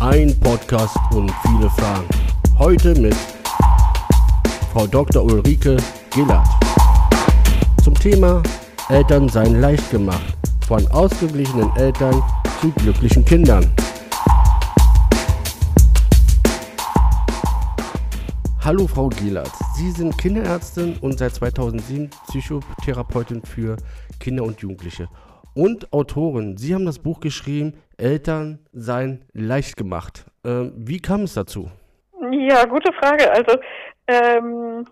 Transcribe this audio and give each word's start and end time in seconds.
Ein 0.00 0.34
Podcast 0.40 0.96
und 1.12 1.30
viele 1.42 1.68
Fragen. 1.68 2.08
Heute 2.58 2.98
mit 2.98 3.14
Frau 4.72 4.86
Dr. 4.86 5.22
Ulrike 5.22 5.76
Gillert. 6.08 6.48
Zum 7.84 7.92
Thema 7.92 8.42
Eltern 8.88 9.28
seien 9.28 9.60
leicht 9.60 9.90
gemacht. 9.90 10.38
Von 10.66 10.90
ausgeglichenen 10.90 11.70
Eltern 11.76 12.22
zu 12.62 12.70
glücklichen 12.70 13.26
Kindern. 13.26 13.70
Hallo 18.60 18.86
Frau 18.86 19.10
Gielert, 19.10 19.52
Sie 19.76 19.90
sind 19.90 20.16
Kinderärztin 20.16 20.96
und 21.02 21.18
seit 21.18 21.34
2007 21.34 22.08
Psychotherapeutin 22.28 23.42
für 23.42 23.76
Kinder 24.18 24.44
und 24.44 24.60
Jugendliche 24.60 25.10
und 25.54 25.92
Autorin. 25.92 26.56
Sie 26.56 26.74
haben 26.74 26.86
das 26.86 26.98
Buch 26.98 27.20
geschrieben, 27.20 27.74
Eltern 28.00 28.58
seien 28.72 29.24
leicht 29.32 29.76
gemacht. 29.76 30.24
Ähm, 30.44 30.72
wie 30.76 31.00
kam 31.00 31.22
es 31.22 31.34
dazu? 31.34 31.70
Ja, 32.30 32.64
gute 32.64 32.92
Frage. 32.94 33.30
Also 33.30 33.58
ähm, 34.06 34.86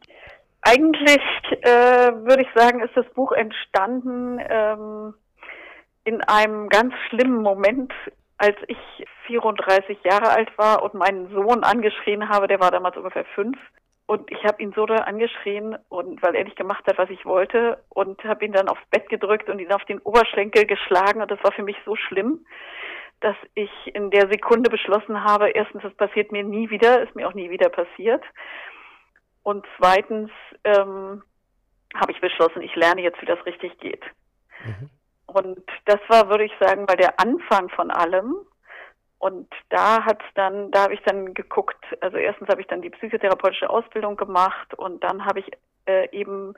eigentlich 0.62 1.22
äh, 1.62 2.12
würde 2.24 2.42
ich 2.42 2.48
sagen, 2.54 2.80
ist 2.80 2.96
das 2.96 3.06
Buch 3.14 3.32
entstanden 3.32 4.38
ähm, 4.48 5.14
in 6.04 6.22
einem 6.22 6.68
ganz 6.68 6.94
schlimmen 7.08 7.42
Moment, 7.42 7.92
als 8.38 8.56
ich 8.66 8.78
34 9.26 9.98
Jahre 10.04 10.30
alt 10.30 10.56
war 10.56 10.82
und 10.82 10.94
meinen 10.94 11.28
Sohn 11.30 11.64
angeschrien 11.64 12.28
habe, 12.28 12.48
der 12.48 12.60
war 12.60 12.70
damals 12.70 12.96
ungefähr 12.96 13.24
fünf. 13.34 13.58
Und 14.06 14.30
ich 14.30 14.42
habe 14.44 14.62
ihn 14.62 14.72
so 14.74 14.86
da 14.86 14.96
angeschrien 14.96 15.76
und 15.90 16.22
weil 16.22 16.34
er 16.34 16.44
nicht 16.44 16.56
gemacht 16.56 16.82
hat, 16.86 16.96
was 16.96 17.10
ich 17.10 17.26
wollte 17.26 17.82
und 17.90 18.24
habe 18.24 18.42
ihn 18.46 18.52
dann 18.52 18.68
aufs 18.68 18.86
Bett 18.90 19.06
gedrückt 19.10 19.50
und 19.50 19.58
ihn 19.58 19.70
auf 19.70 19.84
den 19.84 19.98
Oberschenkel 19.98 20.64
geschlagen 20.64 21.20
und 21.20 21.30
das 21.30 21.42
war 21.44 21.52
für 21.52 21.62
mich 21.62 21.76
so 21.84 21.94
schlimm, 21.94 22.46
dass 23.20 23.36
ich 23.54 23.70
in 23.94 24.10
der 24.10 24.28
Sekunde 24.28 24.70
beschlossen 24.70 25.24
habe, 25.24 25.50
erstens, 25.50 25.82
das 25.82 25.94
passiert 25.94 26.32
mir 26.32 26.44
nie 26.44 26.70
wieder, 26.70 27.02
ist 27.02 27.14
mir 27.14 27.28
auch 27.28 27.34
nie 27.34 27.50
wieder 27.50 27.68
passiert. 27.68 28.22
Und 29.42 29.66
zweitens 29.76 30.30
ähm, 30.64 31.22
habe 31.94 32.12
ich 32.12 32.20
beschlossen, 32.20 32.62
ich 32.62 32.74
lerne 32.76 33.02
jetzt, 33.02 33.20
wie 33.20 33.26
das 33.26 33.44
richtig 33.46 33.78
geht. 33.78 34.04
Mhm. 34.64 34.90
Und 35.26 35.60
das 35.84 36.00
war, 36.08 36.28
würde 36.30 36.44
ich 36.44 36.52
sagen, 36.60 36.84
mal 36.84 36.96
der 36.96 37.18
Anfang 37.20 37.68
von 37.70 37.90
allem. 37.90 38.34
Und 39.18 39.48
da 39.68 40.04
hat's 40.04 40.24
dann, 40.34 40.70
da 40.70 40.84
habe 40.84 40.94
ich 40.94 41.02
dann 41.02 41.34
geguckt, 41.34 41.84
also 42.00 42.16
erstens 42.16 42.48
habe 42.48 42.60
ich 42.60 42.68
dann 42.68 42.82
die 42.82 42.90
psychotherapeutische 42.90 43.68
Ausbildung 43.68 44.16
gemacht 44.16 44.74
und 44.74 45.02
dann 45.02 45.24
habe 45.24 45.40
ich 45.40 45.50
äh, 45.86 46.08
eben 46.12 46.54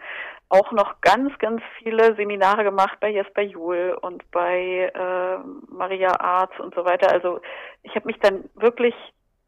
auch 0.51 0.71
noch 0.73 1.01
ganz, 1.01 1.37
ganz 1.39 1.63
viele 1.79 2.15
Seminare 2.17 2.65
gemacht 2.65 2.99
bei 3.01 3.09
Jesper 3.09 3.43
Juhl 3.43 3.97
und 4.03 4.31
bei 4.31 4.91
äh, 4.93 5.39
Maria 5.73 6.21
Arz 6.21 6.53
und 6.59 6.75
so 6.75 6.85
weiter. 6.85 7.11
Also 7.11 7.41
ich 7.83 7.95
habe 7.95 8.07
mich 8.07 8.19
dann 8.19 8.45
wirklich 8.55 8.95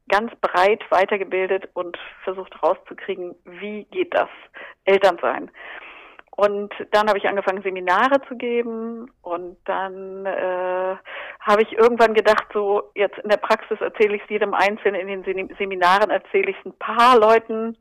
ganz 0.09 0.33
breit 0.41 0.83
weitergebildet 0.91 1.69
und 1.75 1.99
versucht 2.25 2.63
rauszukriegen, 2.63 3.35
wie 3.45 3.85
geht 3.85 4.15
das 4.15 4.29
Elternsein. 4.85 5.51
Und 6.35 6.73
dann 6.93 7.09
habe 7.09 7.19
ich 7.19 7.29
angefangen, 7.29 7.63
Seminare 7.63 8.23
zu 8.27 8.37
geben 8.37 9.11
und 9.21 9.59
dann 9.67 10.25
äh, 10.25 10.97
habe 11.41 11.63
ich 11.63 11.73
irgendwann 11.73 12.15
gedacht, 12.15 12.47
so 12.55 12.91
jetzt 12.95 13.19
in 13.19 13.29
der 13.29 13.37
Praxis 13.37 13.79
erzähle 13.81 14.17
ich 14.17 14.23
es 14.23 14.31
jedem 14.31 14.55
Einzelnen, 14.55 15.09
in 15.09 15.23
den 15.23 15.55
Seminaren 15.59 16.11
erzähle 16.11 16.51
ich 16.51 16.57
es 16.59 16.65
ein 16.65 16.79
paar 16.79 17.19
Leuten 17.19 17.77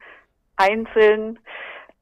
einzeln, 0.57 1.39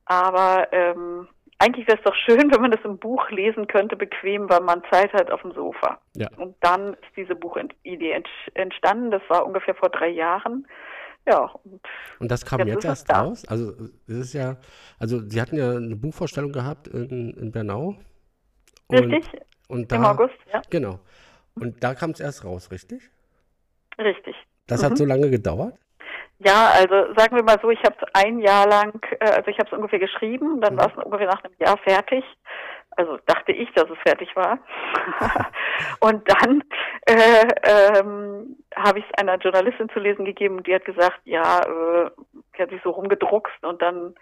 aber 0.06 0.68
ähm, 0.72 1.28
eigentlich 1.60 1.88
wäre 1.88 2.00
es 2.00 2.04
doch 2.04 2.16
schön, 2.16 2.52
wenn 2.52 2.62
man 2.62 2.72
das 2.72 2.84
im 2.84 2.98
Buch 2.98 3.30
lesen 3.30 3.68
könnte, 3.68 3.96
bequem, 3.96 4.50
weil 4.50 4.62
man 4.62 4.82
Zeit 4.92 5.14
hat 5.14 5.30
auf 5.30 5.44
dem 5.44 5.52
Sofa. 5.52 6.00
Ja. 6.16 6.30
Und 6.38 6.56
dann 6.62 6.94
ist 6.94 7.16
diese 7.16 7.36
Buchidee 7.36 8.24
entstanden, 8.56 9.12
das 9.12 9.22
war 9.28 9.46
ungefähr 9.46 9.76
vor 9.76 9.90
drei 9.90 10.10
Jahren. 10.10 10.68
Ja. 11.30 11.52
Und, 12.20 12.32
das 12.32 12.44
kam 12.46 12.60
jetzt, 12.60 12.70
jetzt 12.70 12.86
erst 12.86 13.10
da. 13.10 13.22
raus? 13.22 13.46
Also 13.48 13.74
es 14.08 14.16
ist 14.16 14.34
ja, 14.34 14.58
also 14.98 15.20
Sie 15.30 15.40
hatten 15.40 15.58
ja 15.58 15.72
eine 15.72 15.96
Buchvorstellung 15.96 16.52
gehabt 16.52 16.88
in, 16.88 17.34
in 17.36 17.52
Bernau. 17.52 17.96
Und, 18.88 18.98
richtig. 18.98 19.42
Und 19.68 19.92
da, 19.92 19.98
Im 19.98 20.06
August, 20.06 20.34
ja. 20.52 20.62
Genau. 20.72 21.00
Und 21.54 21.84
da 21.84 21.94
kam 21.94 22.12
es 22.12 22.20
erst 22.20 22.44
raus, 22.44 22.72
richtig? 22.72 23.12
Richtig. 24.00 24.36
Das 24.68 24.82
mhm. 24.82 24.86
hat 24.86 24.98
so 24.98 25.06
lange 25.06 25.30
gedauert? 25.30 25.76
Ja, 26.40 26.72
also 26.74 27.14
sagen 27.16 27.36
wir 27.36 27.44
mal 27.44 27.60
so, 27.62 27.70
ich 27.70 27.84
habe 27.84 27.98
ein 28.14 28.40
Jahr 28.40 28.68
lang, 28.68 29.00
äh, 29.20 29.30
also 29.30 29.50
ich 29.52 29.60
habe 29.60 29.70
es 29.70 29.74
ungefähr 29.74 30.00
geschrieben, 30.00 30.62
dann 30.62 30.74
mhm. 30.74 30.80
war 30.80 30.88
es 30.88 31.04
ungefähr 31.04 31.28
nach 31.28 31.44
einem 31.44 31.54
Jahr 31.60 31.78
fertig. 31.78 32.24
Also 33.00 33.18
dachte 33.28 33.54
ich, 33.54 33.72
dass 33.76 33.90
es 33.90 33.98
fertig 34.06 34.36
war. 34.36 34.60
und 36.02 36.22
dann 36.30 36.62
äh, 37.06 37.48
ähm, 37.64 38.58
habe 38.76 39.00
ich 39.00 39.06
es 39.06 39.18
einer 39.18 39.38
Journalistin 39.38 39.88
zu 39.94 40.00
lesen 40.00 40.26
gegeben 40.26 40.58
und 40.58 40.68
die 40.68 40.76
hat 40.76 40.84
gesagt, 40.84 41.22
ja, 41.24 41.62
äh, 41.62 42.12
die 42.58 42.62
hat 42.62 42.72
sich 42.72 42.82
so 42.84 42.90
rumgedruckst 42.90 43.64
und 43.64 43.82
dann 43.82 44.16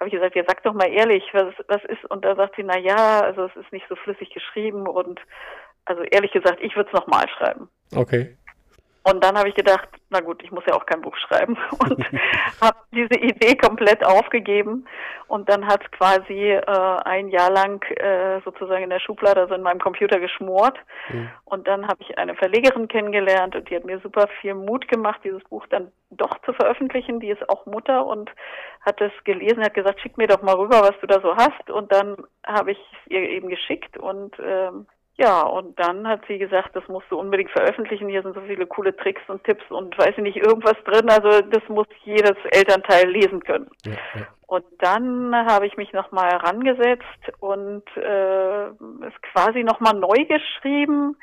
habe 0.00 0.08
ich 0.08 0.14
gesagt, 0.14 0.36
ja, 0.36 0.42
sag 0.46 0.62
doch 0.62 0.72
mal 0.72 0.90
ehrlich, 0.90 1.22
was, 1.34 1.52
was 1.68 1.84
ist? 1.84 2.02
Und 2.06 2.24
da 2.24 2.34
sagt 2.34 2.56
sie, 2.56 2.62
na 2.62 2.78
ja, 2.78 3.20
also 3.20 3.44
es 3.44 3.56
ist 3.56 3.70
nicht 3.72 3.84
so 3.90 3.94
flüssig 3.94 4.30
geschrieben 4.32 4.88
und 4.88 5.20
also 5.84 6.02
ehrlich 6.04 6.32
gesagt, 6.32 6.62
ich 6.62 6.74
würde 6.76 6.88
es 6.88 6.98
nochmal 6.98 7.28
schreiben. 7.28 7.68
Okay. 7.94 8.38
Und 9.06 9.22
dann 9.22 9.36
habe 9.36 9.50
ich 9.50 9.54
gedacht, 9.54 9.88
na 10.08 10.20
gut, 10.20 10.42
ich 10.42 10.50
muss 10.50 10.64
ja 10.66 10.74
auch 10.74 10.86
kein 10.86 11.02
Buch 11.02 11.14
schreiben 11.18 11.58
und 11.78 12.04
habe 12.60 12.78
diese 12.90 13.20
Idee 13.20 13.54
komplett 13.54 14.04
aufgegeben. 14.04 14.86
Und 15.26 15.48
dann 15.48 15.66
hat 15.66 15.92
quasi 15.92 16.52
äh, 16.52 16.62
ein 17.04 17.28
Jahr 17.28 17.50
lang 17.50 17.82
äh, 17.90 18.40
sozusagen 18.44 18.84
in 18.84 18.90
der 18.90 19.00
Schublade, 19.00 19.40
also 19.40 19.54
in 19.54 19.62
meinem 19.62 19.80
Computer 19.80 20.18
geschmort. 20.20 20.78
Mhm. 21.10 21.30
Und 21.44 21.68
dann 21.68 21.86
habe 21.86 22.02
ich 22.02 22.16
eine 22.16 22.34
Verlegerin 22.34 22.88
kennengelernt 22.88 23.54
und 23.54 23.68
die 23.68 23.76
hat 23.76 23.84
mir 23.84 24.00
super 24.00 24.26
viel 24.40 24.54
Mut 24.54 24.88
gemacht, 24.88 25.20
dieses 25.22 25.44
Buch 25.44 25.66
dann 25.68 25.92
doch 26.10 26.38
zu 26.46 26.54
veröffentlichen. 26.54 27.20
Die 27.20 27.30
ist 27.30 27.46
auch 27.50 27.66
Mutter 27.66 28.06
und 28.06 28.30
hat 28.80 29.00
es 29.02 29.12
gelesen, 29.24 29.62
hat 29.62 29.74
gesagt, 29.74 30.00
schick 30.00 30.16
mir 30.16 30.28
doch 30.28 30.40
mal 30.40 30.56
rüber, 30.56 30.80
was 30.80 30.98
du 31.00 31.06
da 31.06 31.20
so 31.20 31.36
hast. 31.36 31.68
Und 31.68 31.92
dann 31.92 32.16
habe 32.46 32.72
ich 32.72 32.78
es 32.78 33.10
ihr 33.10 33.20
eben 33.20 33.48
geschickt 33.48 33.98
und 33.98 34.34
ähm, 34.42 34.86
ja, 35.16 35.42
und 35.42 35.78
dann 35.78 36.08
hat 36.08 36.22
sie 36.26 36.38
gesagt, 36.38 36.74
das 36.74 36.86
musst 36.88 37.06
du 37.08 37.18
unbedingt 37.18 37.50
veröffentlichen. 37.50 38.08
Hier 38.08 38.22
sind 38.22 38.34
so 38.34 38.40
viele 38.40 38.66
coole 38.66 38.96
Tricks 38.96 39.22
und 39.28 39.44
Tipps 39.44 39.64
und 39.70 39.96
weiß 39.96 40.14
ich 40.16 40.22
nicht, 40.22 40.36
irgendwas 40.36 40.76
drin. 40.84 41.08
Also 41.08 41.40
das 41.40 41.62
muss 41.68 41.86
jedes 42.02 42.36
Elternteil 42.50 43.08
lesen 43.08 43.42
können. 43.44 43.70
Ja, 43.84 43.92
ja. 43.92 44.26
Und 44.46 44.64
dann 44.80 45.34
habe 45.34 45.66
ich 45.66 45.76
mich 45.76 45.92
nochmal 45.92 46.30
herangesetzt 46.30 47.32
und 47.38 47.84
äh, 47.96 48.66
es 48.66 49.14
quasi 49.32 49.62
nochmal 49.62 49.94
neu 49.94 50.24
geschrieben 50.26 51.16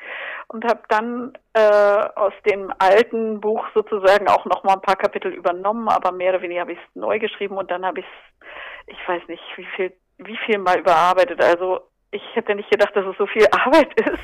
und 0.48 0.64
habe 0.64 0.80
dann 0.88 1.32
äh, 1.52 2.08
aus 2.16 2.32
dem 2.50 2.72
alten 2.78 3.40
Buch 3.40 3.64
sozusagen 3.74 4.28
auch 4.28 4.44
nochmal 4.46 4.76
ein 4.76 4.82
paar 4.82 4.96
Kapitel 4.96 5.32
übernommen, 5.32 5.88
aber 5.88 6.12
mehr 6.12 6.30
oder 6.30 6.42
weniger 6.42 6.62
habe 6.62 6.72
ich 6.72 6.78
es 6.78 6.94
neu 6.94 7.18
geschrieben 7.18 7.58
und 7.58 7.70
dann 7.70 7.86
habe 7.86 8.00
ich 8.00 8.06
es, 8.06 8.94
ich 8.94 9.08
weiß 9.08 9.22
nicht, 9.28 9.42
wie 9.56 9.66
viel, 9.76 9.92
wie 10.18 10.38
viel 10.44 10.58
mal 10.58 10.78
überarbeitet. 10.78 11.42
Also 11.42 11.80
ich 12.12 12.22
hätte 12.34 12.54
nicht 12.54 12.70
gedacht, 12.70 12.94
dass 12.94 13.06
es 13.06 13.16
so 13.18 13.26
viel 13.26 13.46
Arbeit 13.50 13.98
ist, 14.00 14.22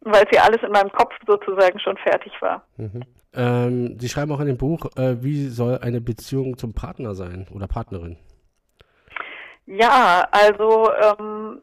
weil 0.00 0.24
sie 0.30 0.38
alles 0.38 0.62
in 0.62 0.72
meinem 0.72 0.90
Kopf 0.90 1.14
sozusagen 1.26 1.78
schon 1.78 1.96
fertig 1.98 2.32
war. 2.40 2.64
Mhm. 2.76 3.02
Ähm, 3.32 4.00
sie 4.00 4.08
schreiben 4.08 4.32
auch 4.32 4.40
in 4.40 4.46
dem 4.46 4.56
Buch, 4.56 4.86
äh, 4.96 5.22
wie 5.22 5.46
soll 5.46 5.78
eine 5.78 6.00
Beziehung 6.00 6.56
zum 6.56 6.74
Partner 6.74 7.14
sein 7.14 7.46
oder 7.54 7.68
Partnerin? 7.68 8.16
Ja, 9.66 10.26
also 10.32 10.90
ähm, 10.92 11.62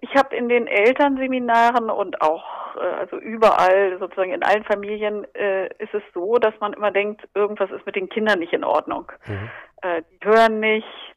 ich 0.00 0.12
habe 0.16 0.34
in 0.34 0.48
den 0.48 0.66
Elternseminaren 0.66 1.90
und 1.90 2.20
auch 2.22 2.74
äh, 2.76 2.80
also 2.80 3.18
überall 3.18 3.98
sozusagen 4.00 4.32
in 4.32 4.42
allen 4.42 4.64
Familien 4.64 5.24
äh, 5.34 5.66
ist 5.78 5.94
es 5.94 6.02
so, 6.12 6.38
dass 6.38 6.54
man 6.60 6.72
immer 6.72 6.90
denkt, 6.90 7.28
irgendwas 7.34 7.70
ist 7.70 7.86
mit 7.86 7.94
den 7.94 8.08
Kindern 8.08 8.40
nicht 8.40 8.52
in 8.52 8.64
Ordnung. 8.64 9.12
Mhm. 9.26 9.50
Äh, 9.82 10.02
die 10.10 10.26
hören 10.26 10.58
nicht, 10.58 11.14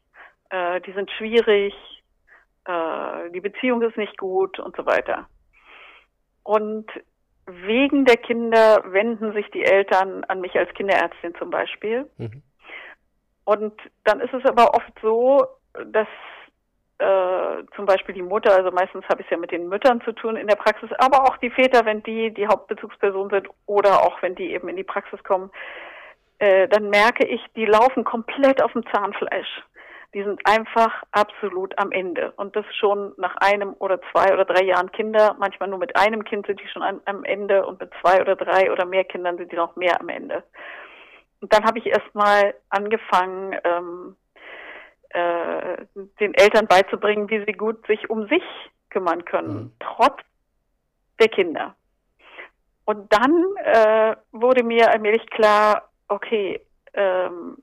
äh, 0.52 0.82
die 0.82 0.92
sind 0.92 1.10
schwierig, 1.12 1.74
äh, 2.66 3.30
die 3.32 3.42
Beziehung 3.42 3.82
ist 3.82 3.98
nicht 3.98 4.18
gut 4.18 4.60
und 4.60 4.76
so 4.76 4.86
weiter. 4.86 5.28
Und 6.44 6.88
wegen 7.48 8.06
der 8.06 8.18
Kinder 8.18 8.84
wenden 8.88 9.34
sich 9.34 9.50
die 9.52 9.64
Eltern 9.64 10.24
an 10.26 10.42
mich 10.42 10.58
als 10.58 10.74
Kinderärztin 10.74 11.36
zum 11.36 11.50
Beispiel. 11.50 12.10
Mhm. 12.18 12.42
Und 13.46 13.74
dann 14.04 14.20
ist 14.20 14.34
es 14.34 14.44
aber 14.46 14.74
oft 14.74 14.92
so, 15.02 15.46
dass 15.86 16.08
äh, 16.98 17.64
zum 17.76 17.86
Beispiel 17.86 18.16
die 18.16 18.24
Mutter, 18.24 18.56
also 18.56 18.72
meistens 18.72 19.04
habe 19.10 19.22
ich 19.22 19.28
es 19.28 19.32
ja 19.32 19.38
mit 19.38 19.52
den 19.52 19.68
Müttern 19.70 20.02
zu 20.02 20.14
tun 20.14 20.36
in 20.36 20.48
der 20.48 20.56
Praxis, 20.56 20.90
aber 20.98 21.26
auch 21.26 21.38
die 21.38 21.52
Väter, 21.52 21.86
wenn 21.86 22.02
die 22.04 22.34
die 22.34 22.48
Hauptbezugsperson 22.48 23.30
sind 23.30 23.48
oder 23.66 24.02
auch 24.04 24.22
wenn 24.22 24.34
die 24.36 24.52
eben 24.54 24.70
in 24.70 24.78
die 24.78 24.84
Praxis 24.84 25.24
kommen, 25.24 25.52
äh, 26.40 26.68
dann 26.68 26.90
merke 26.90 27.28
ich, 27.28 27.42
die 27.56 27.66
laufen 27.66 28.04
komplett 28.04 28.64
auf 28.64 28.72
dem 28.74 28.86
Zahnfleisch 28.92 29.64
die 30.16 30.24
sind 30.24 30.40
einfach 30.46 31.04
absolut 31.12 31.78
am 31.78 31.92
Ende. 31.92 32.32
Und 32.38 32.56
das 32.56 32.66
schon 32.80 33.14
nach 33.18 33.36
einem 33.36 33.76
oder 33.80 34.00
zwei 34.14 34.34
oder 34.34 34.46
drei 34.46 34.64
Jahren 34.64 34.90
Kinder. 34.94 35.36
Manchmal 35.38 35.68
nur 35.68 35.78
mit 35.78 35.98
einem 35.98 36.24
Kind 36.24 36.48
sind 36.48 36.62
die 36.62 36.68
schon 36.70 36.84
am, 36.84 37.02
am 37.04 37.26
Ende 37.26 37.66
und 37.66 37.82
mit 37.82 37.92
zwei 38.00 38.22
oder 38.22 38.38
drei 38.38 38.72
oder 38.72 38.86
mehr 38.86 39.04
Kindern 39.04 39.38
sind 39.38 39.52
die 39.52 39.58
noch 39.58 39.76
mehr 39.76 40.00
am 40.00 40.08
Ende. 40.08 40.42
Und 41.42 41.52
dann 41.52 41.66
habe 41.66 41.80
ich 41.80 41.88
erstmal 41.88 42.56
angefangen, 42.70 43.58
ähm, 43.66 44.16
äh, 45.10 45.86
den 46.22 46.34
Eltern 46.34 46.68
beizubringen, 46.68 47.30
wie 47.30 47.44
sie 47.46 47.52
gut 47.52 47.86
sich 47.86 48.10
um 48.10 48.30
sich 48.30 48.44
kümmern 48.92 49.26
können, 49.26 49.54
mhm. 49.54 49.72
trotz 49.82 50.22
der 51.20 51.28
Kinder. 51.28 51.76
Und 52.86 53.12
dann 53.12 53.44
äh, 53.66 54.16
wurde 54.32 54.64
mir 54.64 54.92
allmählich 54.92 55.30
klar, 55.30 55.90
okay, 56.08 56.62
ähm, 56.94 57.58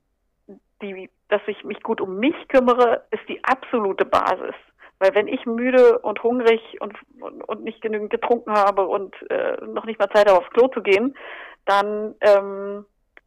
die, 0.83 1.09
dass 1.29 1.41
ich 1.47 1.65
mich 1.65 1.83
gut 1.83 2.01
um 2.01 2.19
mich 2.19 2.35
kümmere, 2.49 3.05
ist 3.11 3.27
die 3.29 3.43
absolute 3.45 4.05
Basis. 4.05 4.55
Weil 4.99 5.15
wenn 5.15 5.27
ich 5.27 5.47
müde 5.47 5.99
und 5.99 6.23
hungrig 6.23 6.61
und, 6.81 6.97
und, 7.21 7.43
und 7.43 7.65
nicht 7.65 7.81
genügend 7.81 8.11
getrunken 8.11 8.53
habe 8.53 8.87
und 8.87 9.15
äh, 9.31 9.57
noch 9.65 9.85
nicht 9.85 9.99
mal 9.99 10.11
Zeit 10.11 10.29
habe, 10.29 10.39
aufs 10.39 10.51
Klo 10.51 10.69
zu 10.69 10.83
gehen, 10.83 11.17
dann 11.65 12.15
ähm, 12.21 12.85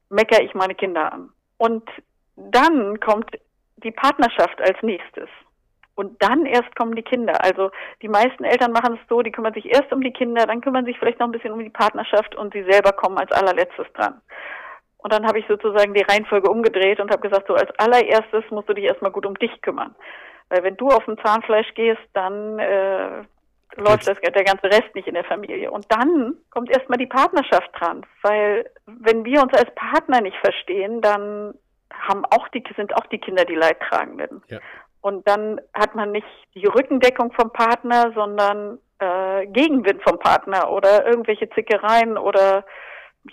meckere 0.09 0.43
ich 0.43 0.53
meine 0.53 0.75
Kinder 0.75 1.11
an. 1.11 1.29
Und 1.57 1.83
dann 2.35 2.99
kommt 2.99 3.31
die 3.77 3.91
Partnerschaft 3.91 4.61
als 4.61 4.81
nächstes. 4.81 5.29
Und 5.95 6.21
dann 6.21 6.45
erst 6.45 6.75
kommen 6.75 6.95
die 6.95 7.03
Kinder. 7.03 7.41
Also 7.43 7.71
die 8.01 8.09
meisten 8.09 8.43
Eltern 8.43 8.73
machen 8.73 8.99
es 9.01 9.07
so, 9.07 9.21
die 9.21 9.31
kümmern 9.31 9.53
sich 9.53 9.65
erst 9.65 9.91
um 9.93 10.01
die 10.01 10.11
Kinder, 10.11 10.45
dann 10.45 10.61
kümmern 10.61 10.85
sich 10.85 10.97
vielleicht 10.99 11.19
noch 11.19 11.27
ein 11.27 11.31
bisschen 11.31 11.53
um 11.53 11.59
die 11.59 11.69
Partnerschaft 11.69 12.35
und 12.35 12.53
sie 12.53 12.63
selber 12.69 12.91
kommen 12.91 13.17
als 13.17 13.31
allerletztes 13.31 13.87
dran. 13.93 14.21
Und 15.05 15.13
dann 15.13 15.27
habe 15.27 15.37
ich 15.37 15.45
sozusagen 15.47 15.93
die 15.93 16.01
Reihenfolge 16.01 16.49
umgedreht 16.49 16.99
und 16.99 17.11
habe 17.11 17.21
gesagt, 17.21 17.45
so 17.47 17.53
als 17.53 17.69
allererstes 17.77 18.43
musst 18.49 18.67
du 18.67 18.73
dich 18.73 18.85
erstmal 18.85 19.11
gut 19.11 19.27
um 19.27 19.35
dich 19.35 19.51
kümmern. 19.61 19.93
Weil 20.49 20.63
wenn 20.63 20.77
du 20.77 20.87
auf 20.87 21.05
dem 21.05 21.19
Zahnfleisch 21.23 21.75
gehst, 21.75 22.01
dann 22.13 22.57
äh, 22.57 23.21
läuft 23.75 24.07
das, 24.07 24.19
der 24.19 24.43
ganze 24.43 24.63
Rest 24.63 24.95
nicht 24.95 25.07
in 25.07 25.13
der 25.13 25.23
Familie. 25.23 25.69
Und 25.69 25.85
dann 25.89 26.33
kommt 26.49 26.71
erstmal 26.71 26.97
die 26.97 27.05
Partnerschaft 27.05 27.69
dran. 27.79 28.03
Weil 28.23 28.67
wenn 28.87 29.23
wir 29.25 29.43
uns 29.43 29.53
als 29.53 29.69
Partner 29.75 30.21
nicht 30.21 30.37
verstehen, 30.37 31.01
dann 31.01 31.53
haben 31.91 32.25
auch 32.25 32.47
die, 32.47 32.63
sind 32.75 32.95
auch 32.95 33.05
die 33.05 33.19
Kinder 33.19 33.45
die 33.45 33.53
Leidtragenden. 33.53 34.41
Ja. 34.47 34.57
Und 35.01 35.27
dann 35.27 35.61
hat 35.75 35.93
man 35.93 36.13
nicht 36.13 36.25
die 36.55 36.65
Rückendeckung 36.65 37.31
vom 37.33 37.51
Partner, 37.51 38.11
sondern 38.15 38.79
äh, 38.97 39.45
Gegenwind 39.45 40.01
vom 40.01 40.17
Partner 40.17 40.71
oder 40.71 41.05
irgendwelche 41.05 41.47
Zickereien 41.51 42.17
oder 42.17 42.65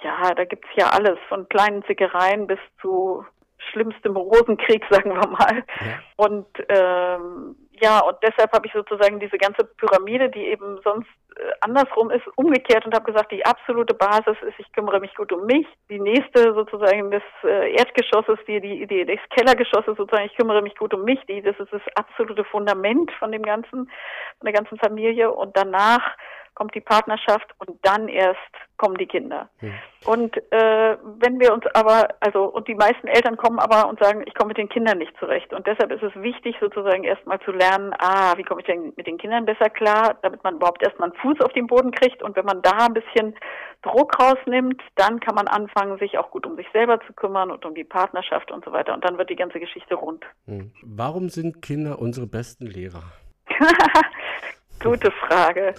ja, 0.03 0.35
da 0.35 0.45
gibt's 0.45 0.69
ja 0.75 0.91
alles, 0.91 1.19
von 1.29 1.49
kleinen 1.49 1.85
Zickereien 1.85 2.47
bis 2.47 2.59
zu 2.81 3.25
schlimmstem 3.71 4.17
Rosenkrieg, 4.17 4.85
sagen 4.91 5.15
wir 5.15 5.29
mal. 5.29 5.65
Ja. 5.81 5.99
Und 6.17 6.47
ähm, 6.69 7.57
ja, 7.81 7.99
und 8.01 8.17
deshalb 8.23 8.53
habe 8.53 8.67
ich 8.67 8.73
sozusagen 8.73 9.19
diese 9.19 9.39
ganze 9.39 9.65
Pyramide, 9.65 10.31
die 10.31 10.47
eben 10.47 10.79
sonst 10.85 11.09
äh, 11.37 11.51
andersrum 11.63 12.11
ist, 12.11 12.23
umgekehrt 12.37 12.87
und 12.87 12.95
habe 12.95 13.11
gesagt, 13.11 13.33
die 13.33 13.45
absolute 13.45 13.95
Basis 13.95 14.37
ist, 14.47 14.59
ich 14.59 14.71
kümmere 14.73 15.01
mich 15.01 15.13
gut 15.17 15.33
um 15.33 15.47
mich. 15.47 15.67
Die 15.91 15.99
nächste 15.99 16.55
sozusagen 16.55 17.11
des 17.11 17.23
äh, 17.43 17.75
Erdgeschosses, 17.75 18.39
die, 18.47 18.61
die 18.61 18.83
Idee 18.83 19.05
des 19.05 19.19
Kellergeschosses 19.31 19.97
sozusagen, 19.97 20.27
ich 20.27 20.37
kümmere 20.37 20.63
mich 20.63 20.77
gut 20.77 20.95
um 20.95 21.03
mich, 21.03 21.19
die, 21.29 21.43
das 21.43 21.59
ist 21.59 21.73
das 21.73 21.83
absolute 21.97 22.45
Fundament 22.45 23.11
von 23.19 23.33
dem 23.33 23.43
ganzen, 23.43 23.91
von 24.39 24.45
der 24.45 24.53
ganzen 24.53 24.79
Familie. 24.79 25.33
Und 25.33 25.57
danach 25.57 26.17
kommt 26.55 26.75
die 26.75 26.81
Partnerschaft 26.81 27.49
und 27.59 27.79
dann 27.83 28.09
erst 28.09 28.39
kommen 28.77 28.97
die 28.97 29.07
Kinder. 29.07 29.49
Hm. 29.59 29.73
Und 30.05 30.37
äh, 30.53 30.97
wenn 31.21 31.39
wir 31.39 31.53
uns 31.53 31.65
aber, 31.73 32.09
also 32.21 32.45
und 32.45 32.67
die 32.67 32.75
meisten 32.75 33.07
Eltern 33.07 33.37
kommen 33.37 33.61
aber 33.61 33.89
und 33.89 34.01
sagen, 34.01 34.25
ich 34.27 34.35
komme 34.35 34.49
mit 34.49 34.59
den 34.59 34.69
Kindern 34.69 34.99
nicht 34.99 35.17
zurecht. 35.19 35.53
Und 35.53 35.67
deshalb 35.67 35.93
ist 35.93 36.03
es 36.03 36.15
wichtig, 36.17 36.57
sozusagen 36.61 37.05
erstmal 37.05 37.41
zu 37.41 37.53
lernen, 37.53 37.95
ah, 37.99 38.37
wie 38.37 38.43
komme 38.43 38.61
ich 38.61 38.67
denn 38.67 38.93
mit 38.97 39.07
den 39.07 39.19
Kindern 39.19 39.45
besser 39.45 39.71
klar, 39.71 40.19
damit 40.23 40.43
man 40.43 40.57
überhaupt 40.57 40.83
erstmal 40.83 41.11
einen 41.11 41.19
Fuß 41.21 41.41
auf 41.43 41.53
den 41.53 41.69
Boden 41.69 41.93
kriegt. 41.93 42.23
Und 42.23 42.35
wenn 42.35 42.45
man 42.45 42.61
da 42.63 42.87
ein 42.87 42.95
bisschen 42.95 43.37
Druck 43.83 44.19
rausnimmt, 44.21 44.83
dann 44.97 45.21
kann 45.21 45.37
man 45.37 45.47
anfangen, 45.47 45.99
sich 45.99 46.19
auch 46.19 46.31
gut 46.31 46.45
um 46.45 46.57
sich 46.57 46.67
selber 46.73 47.01
zu 47.07 47.13
kümmern 47.13 47.51
und 47.53 47.65
um 47.65 47.75
die 47.75 47.85
Partnerschaft 47.85 48.51
und 48.51 48.65
so 48.65 48.73
weiter. 48.73 48.95
Und 48.95 49.05
dann 49.05 49.17
wird 49.17 49.31
die 49.31 49.37
ganze 49.37 49.61
Geschichte 49.61 49.95
rund. 49.95 50.25
Hm. 50.47 50.73
Warum 50.83 51.29
sind 51.29 51.63
Kinder 51.63 52.01
unsere 52.01 52.27
besten 52.27 52.67
Lehrer? 52.67 53.05
Gute 54.83 55.13
Frage. 55.13 55.75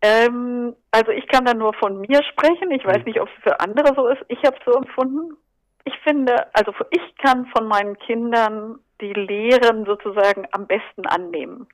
Ähm, 0.00 0.76
also 0.90 1.10
ich 1.10 1.26
kann 1.28 1.44
da 1.44 1.54
nur 1.54 1.74
von 1.74 2.00
mir 2.00 2.22
sprechen. 2.24 2.70
Ich 2.70 2.84
weiß 2.84 2.98
mhm. 2.98 3.04
nicht, 3.04 3.20
ob 3.20 3.28
es 3.28 3.42
für 3.42 3.60
andere 3.60 3.94
so 3.94 4.06
ist. 4.08 4.22
Ich 4.28 4.42
habe 4.44 4.56
es 4.56 4.64
so 4.64 4.72
empfunden. 4.72 5.36
Ich 5.84 5.94
finde, 6.00 6.46
also 6.54 6.72
ich 6.90 7.16
kann 7.16 7.46
von 7.56 7.66
meinen 7.66 7.98
Kindern 7.98 8.78
die 9.00 9.12
Lehren 9.12 9.84
sozusagen 9.84 10.46
am 10.52 10.66
besten 10.66 11.06
annehmen. 11.06 11.66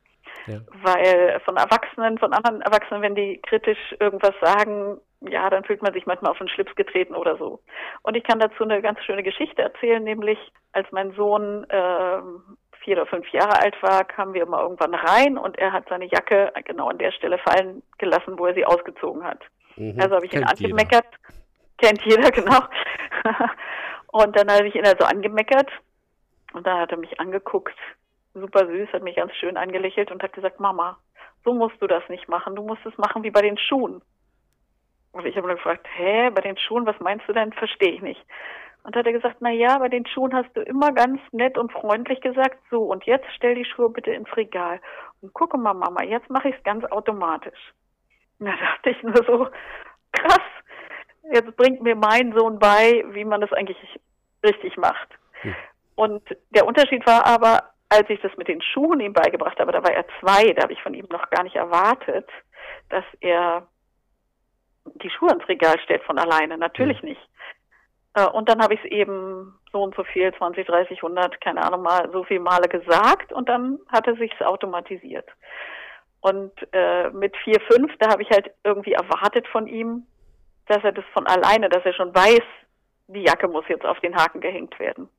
Ja. 0.46 0.58
Weil 0.82 1.40
von 1.44 1.56
Erwachsenen, 1.56 2.18
von 2.18 2.32
anderen 2.32 2.60
Erwachsenen, 2.60 3.02
wenn 3.02 3.14
die 3.14 3.40
kritisch 3.42 3.78
irgendwas 3.98 4.34
sagen, 4.42 5.00
ja, 5.20 5.48
dann 5.48 5.64
fühlt 5.64 5.82
man 5.82 5.94
sich 5.94 6.06
manchmal 6.06 6.32
auf 6.32 6.38
den 6.38 6.48
Schlips 6.48 6.74
getreten 6.74 7.14
oder 7.14 7.36
so. 7.38 7.60
Und 8.02 8.16
ich 8.16 8.24
kann 8.24 8.38
dazu 8.38 8.64
eine 8.64 8.82
ganz 8.82 9.00
schöne 9.04 9.22
Geschichte 9.22 9.62
erzählen, 9.62 10.02
nämlich 10.02 10.38
als 10.72 10.86
mein 10.92 11.12
Sohn 11.12 11.64
äh, 11.70 12.18
vier 12.84 12.96
oder 12.96 13.06
fünf 13.06 13.26
Jahre 13.30 13.60
alt 13.60 13.74
war, 13.82 14.04
kamen 14.04 14.34
wir 14.34 14.42
immer 14.42 14.60
irgendwann 14.60 14.94
rein 14.94 15.38
und 15.38 15.58
er 15.58 15.72
hat 15.72 15.88
seine 15.88 16.06
Jacke 16.06 16.52
genau 16.64 16.88
an 16.88 16.98
der 16.98 17.12
Stelle 17.12 17.38
fallen 17.38 17.82
gelassen, 17.98 18.38
wo 18.38 18.46
er 18.46 18.54
sie 18.54 18.64
ausgezogen 18.64 19.24
hat. 19.24 19.40
Mhm. 19.76 19.98
Also 20.00 20.16
habe 20.16 20.26
ich 20.26 20.32
Kennt 20.32 20.44
ihn 20.44 20.66
angemeckert. 20.66 21.06
Jeder. 21.06 21.44
Kennt 21.78 22.02
jeder, 22.04 22.30
genau. 22.30 22.60
und 24.08 24.36
dann 24.36 24.50
habe 24.50 24.68
ich 24.68 24.74
ihn 24.74 24.86
also 24.86 25.04
angemeckert 25.04 25.70
und 26.52 26.66
dann 26.66 26.78
hat 26.78 26.92
er 26.92 26.98
mich 26.98 27.18
angeguckt, 27.18 27.76
super 28.34 28.66
süß, 28.66 28.92
hat 28.92 29.02
mich 29.02 29.16
ganz 29.16 29.32
schön 29.34 29.56
angelächelt 29.56 30.10
und 30.10 30.22
hat 30.22 30.32
gesagt, 30.32 30.60
Mama, 30.60 30.98
so 31.44 31.52
musst 31.52 31.80
du 31.80 31.86
das 31.86 32.02
nicht 32.08 32.28
machen. 32.28 32.56
Du 32.56 32.62
musst 32.62 32.84
es 32.86 32.96
machen 32.98 33.22
wie 33.22 33.30
bei 33.30 33.42
den 33.42 33.58
Schuhen. 33.58 34.02
Und 35.12 35.26
ich 35.26 35.36
habe 35.36 35.46
dann 35.46 35.56
gefragt, 35.56 35.86
hä, 35.96 36.30
bei 36.30 36.40
den 36.40 36.56
Schuhen, 36.56 36.86
was 36.86 36.98
meinst 37.00 37.28
du 37.28 37.32
denn? 37.32 37.52
Verstehe 37.52 37.92
ich 37.92 38.02
nicht. 38.02 38.24
Und 38.84 38.94
hat 38.96 39.06
er 39.06 39.12
gesagt, 39.12 39.36
na 39.40 39.50
ja, 39.50 39.78
bei 39.78 39.88
den 39.88 40.06
Schuhen 40.06 40.34
hast 40.34 40.54
du 40.54 40.60
immer 40.60 40.92
ganz 40.92 41.18
nett 41.32 41.56
und 41.56 41.72
freundlich 41.72 42.20
gesagt, 42.20 42.58
so, 42.70 42.82
und 42.82 43.04
jetzt 43.04 43.26
stell 43.34 43.54
die 43.54 43.64
Schuhe 43.64 43.88
bitte 43.88 44.10
ins 44.10 44.28
Regal. 44.36 44.78
Und 45.22 45.32
gucke 45.32 45.56
mal, 45.56 45.72
Mama, 45.72 46.02
jetzt 46.02 46.28
mache 46.28 46.50
ich 46.50 46.54
es 46.56 46.62
ganz 46.64 46.84
automatisch. 46.84 47.72
Und 48.38 48.46
da 48.46 48.52
dachte 48.52 48.90
ich 48.90 49.02
nur 49.02 49.24
so, 49.24 49.48
krass, 50.12 50.42
jetzt 51.32 51.56
bringt 51.56 51.80
mir 51.80 51.96
mein 51.96 52.34
Sohn 52.36 52.58
bei, 52.58 53.04
wie 53.08 53.24
man 53.24 53.40
das 53.40 53.52
eigentlich 53.54 53.78
richtig 54.44 54.76
macht. 54.76 55.08
Hm. 55.40 55.54
Und 55.94 56.36
der 56.50 56.66
Unterschied 56.66 57.06
war 57.06 57.24
aber, 57.24 57.70
als 57.88 58.10
ich 58.10 58.20
das 58.20 58.36
mit 58.36 58.48
den 58.48 58.60
Schuhen 58.60 59.00
ihm 59.00 59.14
beigebracht 59.14 59.58
habe, 59.60 59.72
da 59.72 59.82
war 59.82 59.92
er 59.92 60.04
zwei, 60.20 60.52
da 60.52 60.62
habe 60.62 60.74
ich 60.74 60.82
von 60.82 60.92
ihm 60.92 61.06
noch 61.10 61.30
gar 61.30 61.44
nicht 61.44 61.56
erwartet, 61.56 62.28
dass 62.90 63.04
er 63.20 63.66
die 64.96 65.08
Schuhe 65.08 65.32
ins 65.32 65.48
Regal 65.48 65.78
stellt 65.80 66.02
von 66.02 66.18
alleine. 66.18 66.58
Natürlich 66.58 67.00
hm. 67.00 67.08
nicht. 67.08 67.28
Äh, 68.14 68.26
und 68.26 68.48
dann 68.48 68.62
habe 68.62 68.74
ich 68.74 68.80
es 68.84 68.90
eben 68.90 69.58
so 69.72 69.82
und 69.82 69.94
so 69.94 70.04
viel, 70.04 70.32
20, 70.32 70.66
30, 70.66 70.98
100, 70.98 71.40
keine 71.40 71.62
Ahnung 71.62 71.82
mal, 71.82 72.08
so 72.12 72.24
viele 72.24 72.40
Male 72.40 72.68
gesagt 72.68 73.32
und 73.32 73.48
dann 73.48 73.78
hatte 73.88 74.14
sich's 74.16 74.40
automatisiert. 74.40 75.28
Und 76.20 76.52
äh, 76.72 77.10
mit 77.10 77.36
vier, 77.38 77.60
fünf, 77.70 77.92
da 77.98 78.10
habe 78.10 78.22
ich 78.22 78.30
halt 78.30 78.50
irgendwie 78.62 78.92
erwartet 78.92 79.46
von 79.48 79.66
ihm, 79.66 80.06
dass 80.68 80.82
er 80.82 80.92
das 80.92 81.04
von 81.12 81.26
alleine, 81.26 81.68
dass 81.68 81.84
er 81.84 81.92
schon 81.92 82.14
weiß, 82.14 82.42
die 83.08 83.24
Jacke 83.24 83.48
muss 83.48 83.68
jetzt 83.68 83.84
auf 83.84 84.00
den 84.00 84.16
Haken 84.16 84.40
gehängt 84.40 84.78
werden. 84.78 85.10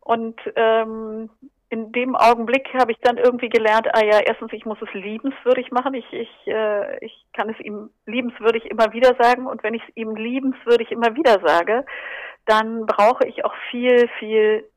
Und 0.00 0.38
ähm, 0.54 1.30
in 1.74 1.90
dem 1.90 2.14
Augenblick 2.14 2.72
habe 2.74 2.92
ich 2.92 2.98
dann 3.00 3.16
irgendwie 3.16 3.48
gelernt, 3.48 3.88
ah 3.92 4.04
ja, 4.04 4.20
erstens, 4.20 4.52
ich 4.52 4.64
muss 4.64 4.78
es 4.80 4.94
liebenswürdig 4.94 5.72
machen. 5.72 5.94
Ich, 5.94 6.06
ich, 6.12 6.30
äh, 6.46 7.04
ich 7.04 7.26
kann 7.32 7.50
es 7.50 7.58
ihm 7.58 7.90
liebenswürdig 8.06 8.66
immer 8.66 8.92
wieder 8.92 9.16
sagen. 9.18 9.48
Und 9.48 9.64
wenn 9.64 9.74
ich 9.74 9.82
es 9.82 9.96
ihm 9.96 10.14
liebenswürdig 10.14 10.92
immer 10.92 11.16
wieder 11.16 11.40
sage, 11.44 11.84
dann 12.46 12.86
brauche 12.86 13.26
ich 13.26 13.44
auch 13.44 13.54
viel, 13.72 14.08
viel 14.20 14.68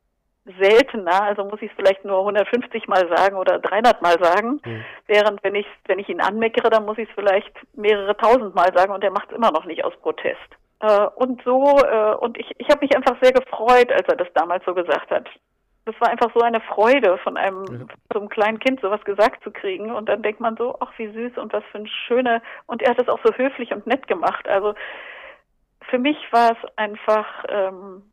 seltener, 0.59 1.21
also 1.23 1.43
muss 1.43 1.61
ich 1.61 1.69
es 1.69 1.75
vielleicht 1.75 2.03
nur 2.03 2.19
150 2.19 2.87
Mal 2.87 3.07
sagen 3.15 3.35
oder 3.35 3.59
300 3.59 4.01
Mal 4.01 4.17
sagen, 4.19 4.59
mhm. 4.65 4.85
während 5.05 5.43
wenn 5.43 5.55
ich 5.55 5.67
wenn 5.87 5.99
ich 5.99 6.07
ihn 6.07 6.21
anmeckere, 6.21 6.69
dann 6.69 6.85
muss 6.85 6.97
ich 6.97 7.09
es 7.09 7.15
vielleicht 7.15 7.51
mehrere 7.75 8.15
tausend 8.15 8.55
Mal 8.55 8.71
sagen 8.73 8.93
und 8.93 9.03
er 9.03 9.11
macht 9.11 9.29
es 9.29 9.35
immer 9.35 9.51
noch 9.51 9.65
nicht 9.65 9.83
aus 9.83 9.93
Protest. 9.97 10.39
Äh, 10.79 11.07
und 11.15 11.43
so 11.43 11.77
äh, 11.79 12.15
und 12.15 12.39
ich 12.39 12.49
ich 12.59 12.69
habe 12.69 12.79
mich 12.79 12.95
einfach 12.95 13.17
sehr 13.21 13.33
gefreut, 13.33 13.91
als 13.91 14.07
er 14.07 14.15
das 14.15 14.29
damals 14.33 14.63
so 14.63 14.73
gesagt 14.73 15.11
hat 15.11 15.27
das 15.87 15.99
war 16.01 16.09
einfach 16.09 16.31
so 16.33 16.41
eine 16.41 16.59
Freude, 16.59 17.17
von 17.19 17.37
einem 17.37 17.63
ja. 17.65 17.95
so 18.13 18.19
einem 18.19 18.29
kleinen 18.29 18.59
Kind 18.59 18.81
sowas 18.81 19.03
gesagt 19.05 19.43
zu 19.43 19.51
kriegen. 19.51 19.91
Und 19.91 20.09
dann 20.09 20.21
denkt 20.21 20.41
man 20.41 20.57
so, 20.57 20.75
ach 20.79 20.91
wie 20.97 21.07
süß 21.07 21.37
und 21.37 21.53
was 21.53 21.63
für 21.71 21.79
ein 21.79 21.87
schöne. 21.87 22.41
Und 22.65 22.81
er 22.81 22.91
hat 22.91 23.01
es 23.01 23.07
auch 23.07 23.19
so 23.23 23.33
höflich 23.33 23.71
und 23.71 23.87
nett 23.87 24.07
gemacht. 24.07 24.47
Also 24.47 24.75
für 25.89 25.97
mich 25.97 26.17
war 26.31 26.51
es 26.51 26.77
einfach 26.77 27.45
ähm, 27.47 28.03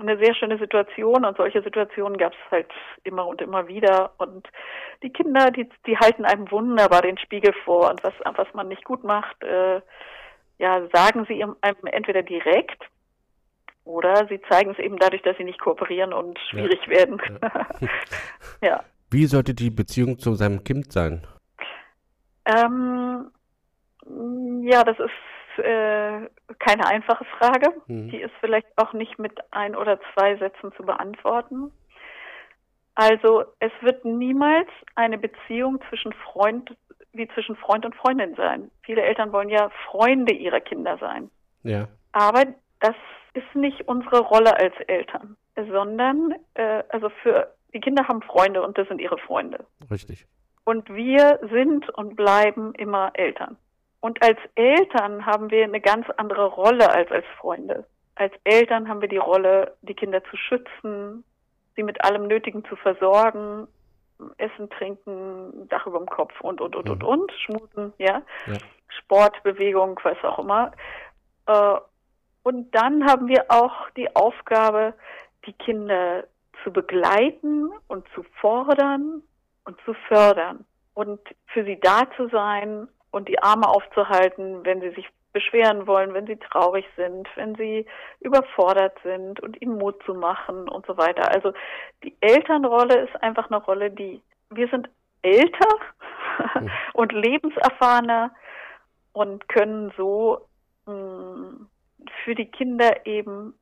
eine 0.00 0.16
sehr 0.18 0.34
schöne 0.34 0.58
Situation 0.58 1.24
und 1.24 1.36
solche 1.36 1.62
Situationen 1.62 2.16
gab 2.16 2.32
es 2.32 2.50
halt 2.50 2.70
immer 3.04 3.26
und 3.26 3.42
immer 3.42 3.68
wieder. 3.68 4.12
Und 4.16 4.48
die 5.02 5.10
Kinder, 5.10 5.50
die, 5.50 5.68
die 5.86 5.98
halten 5.98 6.24
einem 6.24 6.50
wunderbar 6.50 7.02
den 7.02 7.18
Spiegel 7.18 7.52
vor 7.64 7.90
und 7.90 8.02
was, 8.02 8.14
was 8.24 8.52
man 8.54 8.68
nicht 8.68 8.84
gut 8.84 9.04
macht, 9.04 9.42
äh, 9.42 9.82
ja, 10.58 10.88
sagen 10.92 11.26
sie 11.28 11.42
einem 11.42 11.76
entweder 11.84 12.22
direkt 12.22 12.82
oder 13.88 14.26
sie 14.28 14.40
zeigen 14.50 14.70
es 14.70 14.78
eben 14.78 14.98
dadurch, 14.98 15.22
dass 15.22 15.36
sie 15.38 15.44
nicht 15.44 15.60
kooperieren 15.60 16.12
und 16.12 16.38
schwierig 16.50 16.78
ja. 16.86 16.90
werden. 16.90 17.22
Ja. 17.42 17.66
ja. 18.68 18.84
Wie 19.10 19.24
sollte 19.24 19.54
die 19.54 19.70
Beziehung 19.70 20.18
zu 20.18 20.34
seinem 20.34 20.62
Kind 20.62 20.92
sein? 20.92 21.26
Ähm, 22.44 23.30
ja, 24.62 24.84
das 24.84 24.98
ist 24.98 25.64
äh, 25.64 26.28
keine 26.58 26.86
einfache 26.86 27.24
Frage. 27.38 27.72
Mhm. 27.86 28.10
Die 28.10 28.20
ist 28.20 28.34
vielleicht 28.40 28.68
auch 28.76 28.92
nicht 28.92 29.18
mit 29.18 29.32
ein 29.52 29.74
oder 29.74 29.98
zwei 30.12 30.36
Sätzen 30.36 30.70
zu 30.76 30.82
beantworten. 30.82 31.72
Also 32.94 33.44
es 33.60 33.72
wird 33.80 34.04
niemals 34.04 34.68
eine 34.96 35.16
Beziehung 35.16 35.80
zwischen 35.88 36.12
Freund 36.12 36.76
wie 37.12 37.26
zwischen 37.28 37.56
Freund 37.56 37.86
und 37.86 37.96
Freundin 37.96 38.34
sein. 38.34 38.70
Viele 38.82 39.02
Eltern 39.02 39.32
wollen 39.32 39.48
ja 39.48 39.70
Freunde 39.86 40.34
ihrer 40.34 40.60
Kinder 40.60 40.98
sein. 40.98 41.30
Ja. 41.62 41.88
Aber 42.12 42.44
das 42.80 42.94
ist 43.38 43.54
nicht 43.54 43.88
unsere 43.88 44.20
Rolle 44.20 44.56
als 44.56 44.74
Eltern, 44.86 45.36
sondern 45.54 46.34
äh, 46.54 46.82
also 46.88 47.08
für 47.22 47.52
die 47.72 47.80
Kinder 47.80 48.08
haben 48.08 48.22
Freunde 48.22 48.62
und 48.62 48.78
das 48.78 48.88
sind 48.88 49.00
ihre 49.00 49.18
Freunde. 49.18 49.64
Richtig. 49.90 50.26
Und 50.64 50.88
wir 50.88 51.38
sind 51.50 51.88
und 51.90 52.16
bleiben 52.16 52.74
immer 52.74 53.10
Eltern. 53.14 53.56
Und 54.00 54.22
als 54.22 54.38
Eltern 54.54 55.26
haben 55.26 55.50
wir 55.50 55.64
eine 55.64 55.80
ganz 55.80 56.06
andere 56.16 56.46
Rolle 56.46 56.90
als 56.90 57.10
als 57.10 57.24
Freunde. 57.40 57.86
Als 58.14 58.32
Eltern 58.44 58.88
haben 58.88 59.00
wir 59.00 59.08
die 59.08 59.16
Rolle, 59.16 59.76
die 59.82 59.94
Kinder 59.94 60.22
zu 60.24 60.36
schützen, 60.36 61.24
sie 61.76 61.82
mit 61.82 62.04
allem 62.04 62.26
Nötigen 62.26 62.64
zu 62.64 62.76
versorgen, 62.76 63.68
Essen, 64.36 64.68
Trinken, 64.70 65.68
Dach 65.68 65.86
über 65.86 65.98
dem 65.98 66.08
Kopf 66.08 66.32
und, 66.40 66.60
und, 66.60 66.74
und, 66.74 66.86
mhm. 66.86 66.92
und, 66.92 67.04
und, 67.04 67.32
Schmusen, 67.32 67.92
ja. 67.98 68.22
ja. 68.46 68.58
Sport, 68.88 69.42
Bewegung, 69.44 69.98
was 70.02 70.16
auch 70.24 70.40
immer. 70.40 70.72
Und 72.42 72.74
dann 72.74 73.04
haben 73.04 73.28
wir 73.28 73.46
auch 73.48 73.90
die 73.96 74.14
Aufgabe, 74.14 74.94
die 75.46 75.52
Kinder 75.52 76.24
zu 76.62 76.72
begleiten 76.72 77.70
und 77.88 78.06
zu 78.14 78.22
fordern 78.40 79.22
und 79.64 79.78
zu 79.84 79.94
fördern 80.08 80.64
und 80.94 81.20
für 81.46 81.64
sie 81.64 81.78
da 81.80 82.10
zu 82.16 82.28
sein 82.28 82.88
und 83.10 83.28
die 83.28 83.42
Arme 83.42 83.68
aufzuhalten, 83.68 84.64
wenn 84.64 84.80
sie 84.80 84.90
sich 84.90 85.06
beschweren 85.32 85.86
wollen, 85.86 86.14
wenn 86.14 86.26
sie 86.26 86.36
traurig 86.36 86.86
sind, 86.96 87.28
wenn 87.36 87.54
sie 87.54 87.86
überfordert 88.20 88.96
sind 89.02 89.40
und 89.40 89.60
ihnen 89.60 89.78
Mut 89.78 90.02
zu 90.04 90.14
machen 90.14 90.68
und 90.68 90.86
so 90.86 90.96
weiter. 90.96 91.30
Also 91.30 91.52
die 92.02 92.16
Elternrolle 92.20 93.02
ist 93.02 93.22
einfach 93.22 93.50
eine 93.50 93.62
Rolle, 93.62 93.90
die 93.90 94.20
wir 94.50 94.68
sind 94.68 94.88
älter 95.22 95.68
mhm. 96.54 96.70
und 96.94 97.12
lebenserfahrener 97.12 98.32
und 99.12 99.48
können 99.48 99.92
so 99.96 100.48
mh, 100.86 100.94
mm, 100.94 101.68
für 102.24 102.34
die 102.34 102.50
Kinder 102.50 103.06
eben 103.06 103.54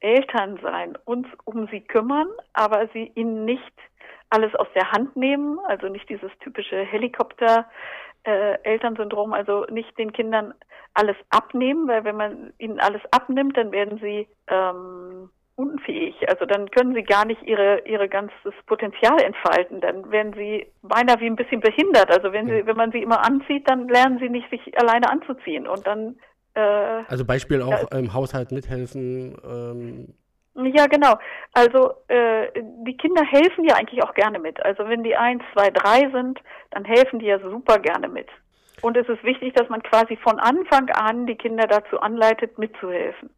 Eltern 0.00 0.58
sein, 0.62 0.98
uns 1.04 1.26
um 1.44 1.68
sie 1.68 1.80
kümmern, 1.80 2.28
aber 2.52 2.88
sie 2.92 3.12
ihnen 3.14 3.44
nicht 3.44 3.72
alles 4.30 4.54
aus 4.54 4.68
der 4.74 4.90
Hand 4.90 5.16
nehmen, 5.16 5.58
also 5.66 5.88
nicht 5.88 6.08
dieses 6.08 6.30
typische 6.40 6.80
Helikopter 6.82 7.66
äh, 8.24 8.58
Elternsyndrom, 8.62 9.32
also 9.32 9.66
nicht 9.70 9.96
den 9.98 10.12
Kindern 10.12 10.54
alles 10.94 11.16
abnehmen, 11.30 11.88
weil 11.88 12.04
wenn 12.04 12.16
man 12.16 12.52
ihnen 12.58 12.80
alles 12.80 13.02
abnimmt, 13.10 13.56
dann 13.56 13.72
werden 13.72 13.98
sie 13.98 14.26
ähm, 14.48 15.30
unfähig. 15.56 16.16
Also 16.28 16.46
dann 16.46 16.70
können 16.70 16.94
sie 16.94 17.02
gar 17.02 17.24
nicht 17.24 17.42
ihre 17.42 17.80
ihre 17.86 18.08
ganzes 18.08 18.54
Potenzial 18.66 19.20
entfalten. 19.22 19.80
Dann 19.80 20.10
werden 20.10 20.32
sie 20.34 20.66
beinahe 20.82 21.20
wie 21.20 21.26
ein 21.26 21.36
bisschen 21.36 21.60
behindert. 21.60 22.10
Also 22.10 22.32
wenn 22.32 22.48
sie 22.48 22.66
wenn 22.66 22.76
man 22.76 22.92
sie 22.92 23.02
immer 23.02 23.24
anzieht, 23.24 23.68
dann 23.68 23.88
lernen 23.88 24.18
sie 24.18 24.28
nicht 24.28 24.48
sich 24.50 24.78
alleine 24.78 25.10
anzuziehen 25.10 25.66
und 25.66 25.86
dann 25.86 26.16
äh, 26.54 27.04
also 27.08 27.24
Beispiel 27.24 27.62
auch 27.62 27.90
ja, 27.92 27.98
im 27.98 28.12
Haushalt 28.12 28.52
mithelfen. 28.52 29.36
Ähm, 29.44 30.14
ja, 30.54 30.86
genau. 30.86 31.14
Also 31.52 31.94
äh, 32.08 32.48
die 32.86 32.96
Kinder 32.96 33.22
helfen 33.24 33.64
ja 33.64 33.76
eigentlich 33.76 34.02
auch 34.02 34.14
gerne 34.14 34.38
mit. 34.38 34.62
Also 34.64 34.86
wenn 34.88 35.02
die 35.02 35.16
eins, 35.16 35.42
zwei, 35.54 35.70
drei 35.70 36.10
sind, 36.10 36.40
dann 36.70 36.84
helfen 36.84 37.20
die 37.20 37.26
ja 37.26 37.38
super 37.38 37.78
gerne 37.78 38.08
mit. 38.08 38.28
Und 38.82 38.96
es 38.96 39.08
ist 39.08 39.22
wichtig, 39.24 39.54
dass 39.54 39.68
man 39.68 39.82
quasi 39.82 40.16
von 40.16 40.38
Anfang 40.38 40.90
an 40.90 41.26
die 41.26 41.36
Kinder 41.36 41.66
dazu 41.66 42.00
anleitet, 42.00 42.58
mitzuhelfen. 42.58 43.30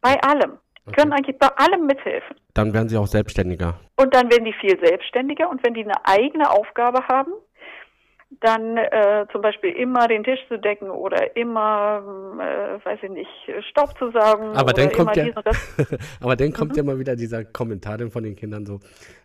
Bei 0.00 0.20
allem. 0.22 0.58
Okay. 0.86 0.96
Können 0.96 1.12
eigentlich 1.12 1.38
bei 1.38 1.48
allem 1.48 1.86
mithelfen. 1.86 2.36
Dann 2.54 2.72
werden 2.72 2.88
sie 2.88 2.96
auch 2.96 3.06
selbstständiger. 3.06 3.78
Und 3.96 4.14
dann 4.14 4.30
werden 4.30 4.44
die 4.44 4.52
viel 4.54 4.78
selbstständiger. 4.84 5.48
Und 5.48 5.64
wenn 5.64 5.74
die 5.74 5.84
eine 5.84 6.04
eigene 6.04 6.50
Aufgabe 6.50 7.06
haben, 7.06 7.32
dann 8.40 8.76
äh, 8.76 9.26
zum 9.32 9.42
Beispiel 9.42 9.70
immer 9.70 10.08
den 10.08 10.24
Tisch 10.24 10.40
zu 10.48 10.58
decken 10.58 10.90
oder 10.90 11.36
immer, 11.36 12.02
äh, 12.38 12.84
weiß 12.84 12.98
ich 13.02 13.10
nicht, 13.10 13.30
Staub 13.70 13.96
zu 13.98 14.10
saugen. 14.10 14.56
Aber 14.56 14.72
dann 14.72 14.90
kommt 14.92 15.16
ja, 15.16 15.26
aber 16.20 16.36
dann 16.36 16.52
kommt 16.52 16.72
mhm. 16.72 16.76
ja 16.76 16.82
mal 16.82 16.98
wieder 16.98 17.16
dieser 17.16 17.44
Kommentar 17.44 17.98
von 18.10 18.22
den 18.22 18.36
Kindern 18.36 18.64
so, 18.64 18.80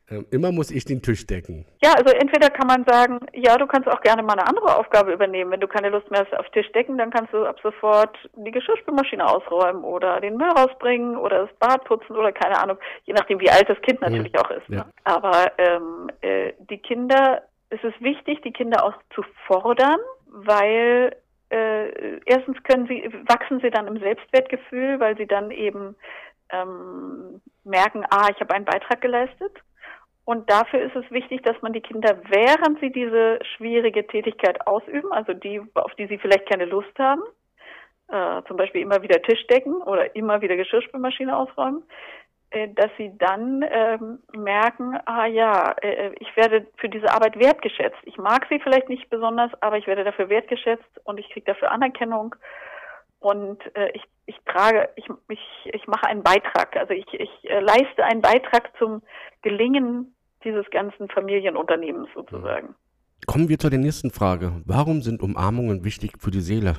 äh, 0.09 0.23
immer 0.31 0.51
muss 0.51 0.71
ich 0.71 0.85
den 0.85 1.01
Tisch 1.01 1.25
decken. 1.25 1.65
Ja, 1.81 1.93
also 1.93 2.13
entweder 2.13 2.49
kann 2.49 2.67
man 2.67 2.85
sagen, 2.85 3.19
ja, 3.33 3.57
du 3.57 3.67
kannst 3.67 3.87
auch 3.87 4.01
gerne 4.01 4.23
mal 4.23 4.33
eine 4.33 4.47
andere 4.47 4.77
Aufgabe 4.77 5.11
übernehmen. 5.11 5.51
Wenn 5.51 5.59
du 5.59 5.67
keine 5.67 5.89
Lust 5.89 6.09
mehr 6.11 6.21
hast 6.21 6.37
auf 6.37 6.49
Tisch 6.51 6.71
decken, 6.71 6.97
dann 6.97 7.11
kannst 7.11 7.33
du 7.33 7.45
ab 7.45 7.57
sofort 7.61 8.17
die 8.35 8.51
Geschirrspülmaschine 8.51 9.25
ausräumen 9.27 9.83
oder 9.83 10.21
den 10.21 10.37
Müll 10.37 10.49
rausbringen 10.49 11.17
oder 11.17 11.45
das 11.45 11.55
Bad 11.59 11.83
putzen 11.85 12.15
oder 12.15 12.31
keine 12.31 12.57
Ahnung, 12.59 12.77
je 13.05 13.13
nachdem 13.13 13.39
wie 13.39 13.49
alt 13.49 13.69
das 13.69 13.81
Kind 13.81 14.01
mhm. 14.01 14.07
natürlich 14.07 14.33
mhm. 14.33 14.39
auch 14.39 14.51
ist. 14.51 14.69
Ja. 14.69 14.77
Ne? 14.77 14.85
Aber 15.03 15.51
ähm, 15.57 16.09
äh, 16.21 16.53
die 16.69 16.77
Kinder 16.77 17.41
es 17.69 17.83
ist 17.83 18.01
wichtig, 18.01 18.41
die 18.43 18.51
Kinder 18.51 18.83
auch 18.83 18.95
zu 19.13 19.24
fordern, 19.45 20.00
weil 20.27 21.15
äh, 21.50 22.19
erstens 22.25 22.62
können 22.63 22.88
sie, 22.88 23.09
wachsen 23.27 23.59
sie 23.62 23.69
dann 23.69 23.88
im 23.88 24.00
Selbstwertgefühl, 24.00 25.00
weil 25.00 25.17
sie 25.17 25.27
dann 25.27 25.51
eben 25.51 25.95
ähm, 26.50 27.41
merken, 27.63 28.05
ah, 28.09 28.27
ich 28.33 28.39
habe 28.39 28.53
einen 28.53 28.65
Beitrag 28.65 29.01
geleistet. 29.01 29.51
Und 30.25 30.50
dafür 30.50 30.81
ist 30.81 30.95
es 30.95 31.09
wichtig, 31.09 31.41
dass 31.43 31.62
man 31.62 31.71
die 31.71 31.81
Kinder, 31.81 32.19
während 32.27 32.81
sie 32.81 32.91
diese 32.91 33.39
schwierige 33.55 34.05
Tätigkeit 34.05 34.67
ausüben, 34.67 35.12
also 35.13 35.33
die, 35.33 35.62
auf 35.75 35.95
die 35.95 36.07
sie 36.07 36.17
vielleicht 36.17 36.50
keine 36.50 36.65
Lust 36.65 37.00
haben, 37.00 37.21
äh, 38.09 38.41
zum 38.47 38.57
Beispiel 38.57 38.81
immer 38.81 39.01
wieder 39.01 39.21
Tisch 39.21 39.45
decken 39.47 39.75
oder 39.83 40.13
immer 40.17 40.41
wieder 40.41 40.57
Geschirrspülmaschine 40.57 41.36
ausräumen, 41.36 41.83
dass 42.51 42.89
sie 42.98 43.12
dann 43.18 43.63
ähm, 43.70 44.20
merken, 44.34 44.98
ah 45.06 45.25
ja, 45.25 45.75
äh, 45.82 46.12
ich 46.20 46.36
werde 46.38 46.66
für 46.77 46.88
diese 46.88 47.12
Arbeit 47.12 47.38
wertgeschätzt. 47.38 48.00
Ich 48.04 48.18
mag 48.18 48.46
sie 48.50 48.60
vielleicht 48.60 48.89
nicht 48.89 49.10
besonders, 49.10 49.51
aber 49.62 49.77
ich 49.77 49.88
werde 49.88 50.04
dafür 50.04 50.30
wertgeschätzt 50.30 51.01
und 51.04 51.20
ich 51.20 51.30
kriege 51.30 51.46
dafür 51.46 51.72
Anerkennung 51.72 52.36
und 53.20 53.60
äh, 53.75 53.92
ich, 53.94 54.04
ich 54.27 54.38
trage, 54.46 54.89
ich, 54.96 55.06
ich, 55.27 55.39
ich 55.74 55.88
mache 55.88 56.08
einen 56.08 56.24
Beitrag, 56.24 56.77
also 56.77 56.94
ich, 56.94 57.06
ich 57.13 57.30
äh, 57.50 57.60
leiste 57.60 58.04
einen 58.04 58.22
Beitrag 58.22 58.72
zum 58.77 59.01
Gelingen 59.42 60.16
dieses 60.44 60.70
ganzen 60.70 61.10
Familienunternehmens 61.10 62.10
sozusagen. 62.13 62.75
Kommen 63.25 63.50
wir 63.50 63.58
zur 63.58 63.72
der 63.72 63.80
nächsten 63.80 64.12
Frage. 64.12 64.62
Warum 64.66 65.01
sind 65.01 65.22
Umarmungen 65.22 65.84
wichtig 65.84 66.13
für 66.20 66.32
die 66.32 66.42
Seele? 66.42 66.75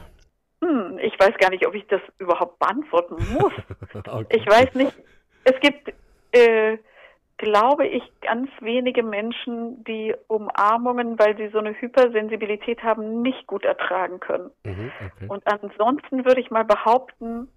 Hm, 0.63 0.99
ich 1.03 1.13
weiß 1.19 1.37
gar 1.39 1.51
nicht, 1.51 1.67
ob 1.67 1.75
ich 1.75 1.87
das 1.89 2.01
überhaupt 2.19 2.59
beantworten 2.59 3.17
muss. 3.33 3.53
okay. 4.07 4.37
Ich 4.37 4.47
weiß 4.47 4.75
nicht, 4.75 4.97
es 5.49 5.61
gibt, 5.61 5.93
äh, 6.33 6.79
glaube 7.37 7.87
ich, 7.87 8.03
ganz 8.21 8.51
wenige 8.61 9.03
Menschen, 9.03 9.85
die 9.85 10.15
Umarmungen, 10.27 11.19
weil 11.19 11.37
sie 11.37 11.49
so 11.49 11.59
eine 11.59 11.73
Hypersensibilität 11.81 12.83
haben, 12.83 13.23
nicht 13.23 13.47
gut 13.47 13.65
ertragen 13.65 14.21
können. 14.21 14.51
Mhm, 14.65 14.91
okay. 15.07 15.27
Und 15.29 15.47
ansonsten 15.47 16.25
würde 16.25 16.41
ich 16.41 16.51
mal 16.51 16.65
behaupten, 16.65 17.49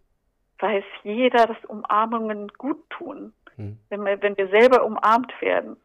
weiß 0.59 0.83
jeder, 1.03 1.47
dass 1.47 1.65
Umarmungen 1.67 2.49
gut 2.57 2.77
tun. 2.91 3.33
Mhm. 3.57 3.79
Wenn, 3.89 4.05
wir, 4.05 4.21
wenn 4.21 4.37
wir 4.37 4.47
selber 4.49 4.85
umarmt 4.85 5.33
werden 5.41 5.77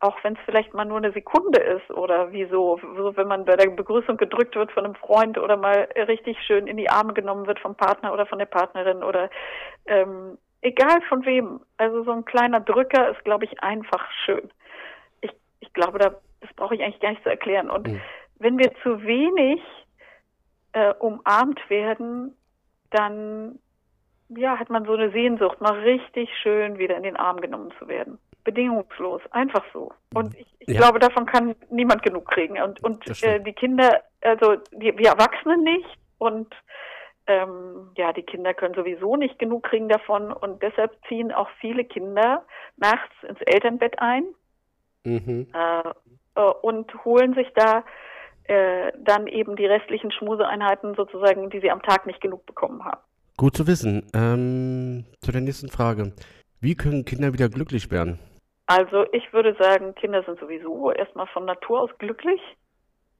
auch 0.00 0.16
wenn 0.22 0.34
es 0.34 0.38
vielleicht 0.44 0.74
mal 0.74 0.84
nur 0.84 0.98
eine 0.98 1.12
Sekunde 1.12 1.60
ist 1.60 1.90
oder 1.90 2.30
wie 2.30 2.44
so, 2.46 2.78
so, 2.96 3.16
wenn 3.16 3.28
man 3.28 3.44
bei 3.44 3.56
der 3.56 3.70
Begrüßung 3.70 4.16
gedrückt 4.16 4.54
wird 4.54 4.70
von 4.72 4.84
einem 4.84 4.94
Freund 4.94 5.38
oder 5.38 5.56
mal 5.56 5.88
richtig 5.96 6.36
schön 6.46 6.66
in 6.66 6.76
die 6.76 6.90
Arme 6.90 7.14
genommen 7.14 7.46
wird 7.46 7.60
vom 7.60 7.74
Partner 7.74 8.12
oder 8.12 8.26
von 8.26 8.38
der 8.38 8.46
Partnerin 8.46 9.02
oder 9.02 9.30
ähm, 9.86 10.36
egal 10.66 11.00
von 11.08 11.24
wem. 11.24 11.60
Also 11.76 12.02
so 12.04 12.10
ein 12.10 12.24
kleiner 12.24 12.60
Drücker 12.60 13.10
ist, 13.10 13.24
glaube 13.24 13.44
ich, 13.44 13.62
einfach 13.62 14.10
schön. 14.24 14.50
Ich, 15.20 15.30
ich 15.60 15.72
glaube, 15.72 15.98
da, 15.98 16.14
das 16.40 16.52
brauche 16.54 16.74
ich 16.74 16.82
eigentlich 16.82 17.00
gar 17.00 17.10
nicht 17.10 17.22
zu 17.22 17.30
erklären. 17.30 17.70
Und 17.70 17.86
mhm. 17.86 18.00
wenn 18.38 18.58
wir 18.58 18.72
zu 18.82 19.02
wenig 19.04 19.60
äh, 20.72 20.92
umarmt 20.94 21.60
werden, 21.70 22.36
dann 22.90 23.58
ja, 24.28 24.58
hat 24.58 24.70
man 24.70 24.84
so 24.84 24.94
eine 24.94 25.10
Sehnsucht, 25.12 25.60
mal 25.60 25.78
richtig 25.80 26.28
schön 26.42 26.78
wieder 26.78 26.96
in 26.96 27.04
den 27.04 27.16
Arm 27.16 27.40
genommen 27.40 27.72
zu 27.78 27.86
werden. 27.86 28.18
Bedingungslos, 28.42 29.22
einfach 29.30 29.64
so. 29.72 29.92
Und 30.14 30.34
ich, 30.36 30.46
ich 30.58 30.68
ja. 30.74 30.80
glaube, 30.80 30.98
davon 30.98 31.26
kann 31.26 31.54
niemand 31.70 32.02
genug 32.02 32.28
kriegen. 32.28 32.60
Und, 32.60 32.82
und 32.82 33.22
äh, 33.22 33.40
die 33.40 33.52
Kinder, 33.52 34.02
also 34.20 34.56
die, 34.72 34.96
wir 34.98 35.10
Erwachsenen 35.10 35.62
nicht. 35.62 35.98
Und 36.18 36.52
ähm, 37.26 37.90
ja, 37.96 38.12
die 38.12 38.22
Kinder 38.22 38.54
können 38.54 38.74
sowieso 38.74 39.16
nicht 39.16 39.38
genug 39.38 39.64
kriegen 39.64 39.88
davon 39.88 40.32
und 40.32 40.62
deshalb 40.62 40.96
ziehen 41.08 41.32
auch 41.32 41.48
viele 41.60 41.84
Kinder 41.84 42.44
nachts 42.76 43.14
ins 43.28 43.40
Elternbett 43.40 43.98
ein 43.98 44.24
mhm. 45.04 45.48
äh, 45.52 45.88
äh, 46.36 46.52
und 46.62 46.92
holen 47.04 47.34
sich 47.34 47.48
da 47.54 47.84
äh, 48.44 48.92
dann 48.98 49.26
eben 49.26 49.56
die 49.56 49.66
restlichen 49.66 50.12
Schmuseeinheiten 50.12 50.94
sozusagen, 50.94 51.50
die 51.50 51.60
sie 51.60 51.70
am 51.70 51.82
Tag 51.82 52.06
nicht 52.06 52.20
genug 52.20 52.46
bekommen 52.46 52.84
haben. 52.84 53.00
Gut 53.36 53.56
zu 53.56 53.66
wissen. 53.66 54.08
Ähm, 54.14 55.04
zu 55.20 55.32
der 55.32 55.40
nächsten 55.40 55.68
Frage. 55.68 56.12
Wie 56.60 56.74
können 56.74 57.04
Kinder 57.04 57.32
wieder 57.32 57.48
glücklich 57.48 57.90
werden? 57.90 58.18
Also 58.66 59.04
ich 59.12 59.32
würde 59.32 59.54
sagen, 59.58 59.94
Kinder 59.94 60.22
sind 60.22 60.38
sowieso 60.38 60.90
erstmal 60.90 61.26
von 61.28 61.44
Natur 61.44 61.82
aus 61.82 61.90
glücklich. 61.98 62.40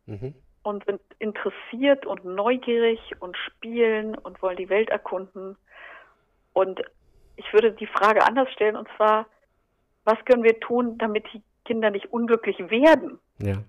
Mhm 0.06 0.34
und 0.66 0.84
sind 0.84 1.00
interessiert 1.20 2.06
und 2.06 2.24
neugierig 2.24 2.98
und 3.20 3.36
spielen 3.36 4.18
und 4.18 4.42
wollen 4.42 4.56
die 4.56 4.68
Welt 4.68 4.90
erkunden. 4.90 5.56
Und 6.54 6.82
ich 7.36 7.52
würde 7.52 7.70
die 7.70 7.86
Frage 7.86 8.26
anders 8.26 8.50
stellen, 8.52 8.74
und 8.74 8.88
zwar, 8.96 9.26
was 10.04 10.16
können 10.24 10.42
wir 10.42 10.58
tun, 10.58 10.98
damit 10.98 11.24
die 11.32 11.42
Kinder 11.64 11.90
nicht 11.90 12.12
unglücklich 12.12 12.58
werden? 12.68 13.20
Ja. 13.38 13.62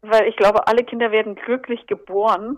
weil 0.00 0.28
ich 0.28 0.36
glaube, 0.36 0.66
alle 0.68 0.84
Kinder 0.84 1.10
werden 1.10 1.34
glücklich 1.34 1.86
geboren 1.86 2.56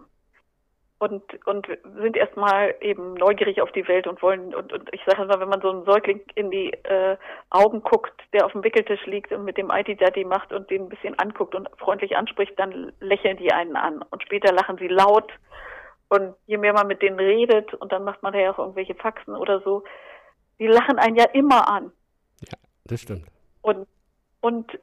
und, 1.00 1.46
und 1.46 1.66
sind 1.98 2.14
erstmal 2.14 2.74
eben 2.82 3.14
neugierig 3.14 3.62
auf 3.62 3.72
die 3.72 3.88
Welt 3.88 4.06
und 4.06 4.20
wollen, 4.20 4.54
und, 4.54 4.70
und 4.70 4.90
ich 4.92 5.00
sage 5.06 5.22
immer, 5.22 5.40
wenn 5.40 5.48
man 5.48 5.62
so 5.62 5.70
einen 5.70 5.84
Säugling 5.86 6.20
in 6.34 6.50
die 6.50 6.74
äh, 6.84 7.16
Augen 7.48 7.82
guckt, 7.82 8.12
der 8.34 8.44
auf 8.44 8.52
dem 8.52 8.62
Wickeltisch 8.62 9.06
liegt 9.06 9.32
und 9.32 9.44
mit 9.44 9.56
dem 9.56 9.70
IT-Daddy 9.70 10.26
macht 10.26 10.52
und 10.52 10.68
den 10.68 10.82
ein 10.82 10.88
bisschen 10.90 11.18
anguckt 11.18 11.54
und 11.54 11.70
freundlich 11.78 12.18
anspricht, 12.18 12.52
dann 12.58 12.92
lächeln 13.00 13.38
die 13.38 13.50
einen 13.50 13.76
an 13.76 14.02
und 14.10 14.22
später 14.22 14.52
lachen 14.52 14.76
sie 14.76 14.88
laut 14.88 15.32
und 16.10 16.34
je 16.46 16.58
mehr 16.58 16.74
man 16.74 16.86
mit 16.86 17.00
denen 17.00 17.18
redet 17.18 17.72
und 17.72 17.90
dann 17.92 18.04
macht 18.04 18.22
man 18.22 18.34
ja 18.34 18.52
auch 18.52 18.58
irgendwelche 18.58 18.94
Faxen 18.94 19.34
oder 19.34 19.62
so, 19.62 19.84
die 20.58 20.66
lachen 20.66 20.98
einen 20.98 21.16
ja 21.16 21.24
immer 21.32 21.66
an. 21.66 21.92
Ja, 22.42 22.58
das 22.84 23.00
stimmt. 23.00 23.24
Und, 23.62 23.88
und 24.42 24.78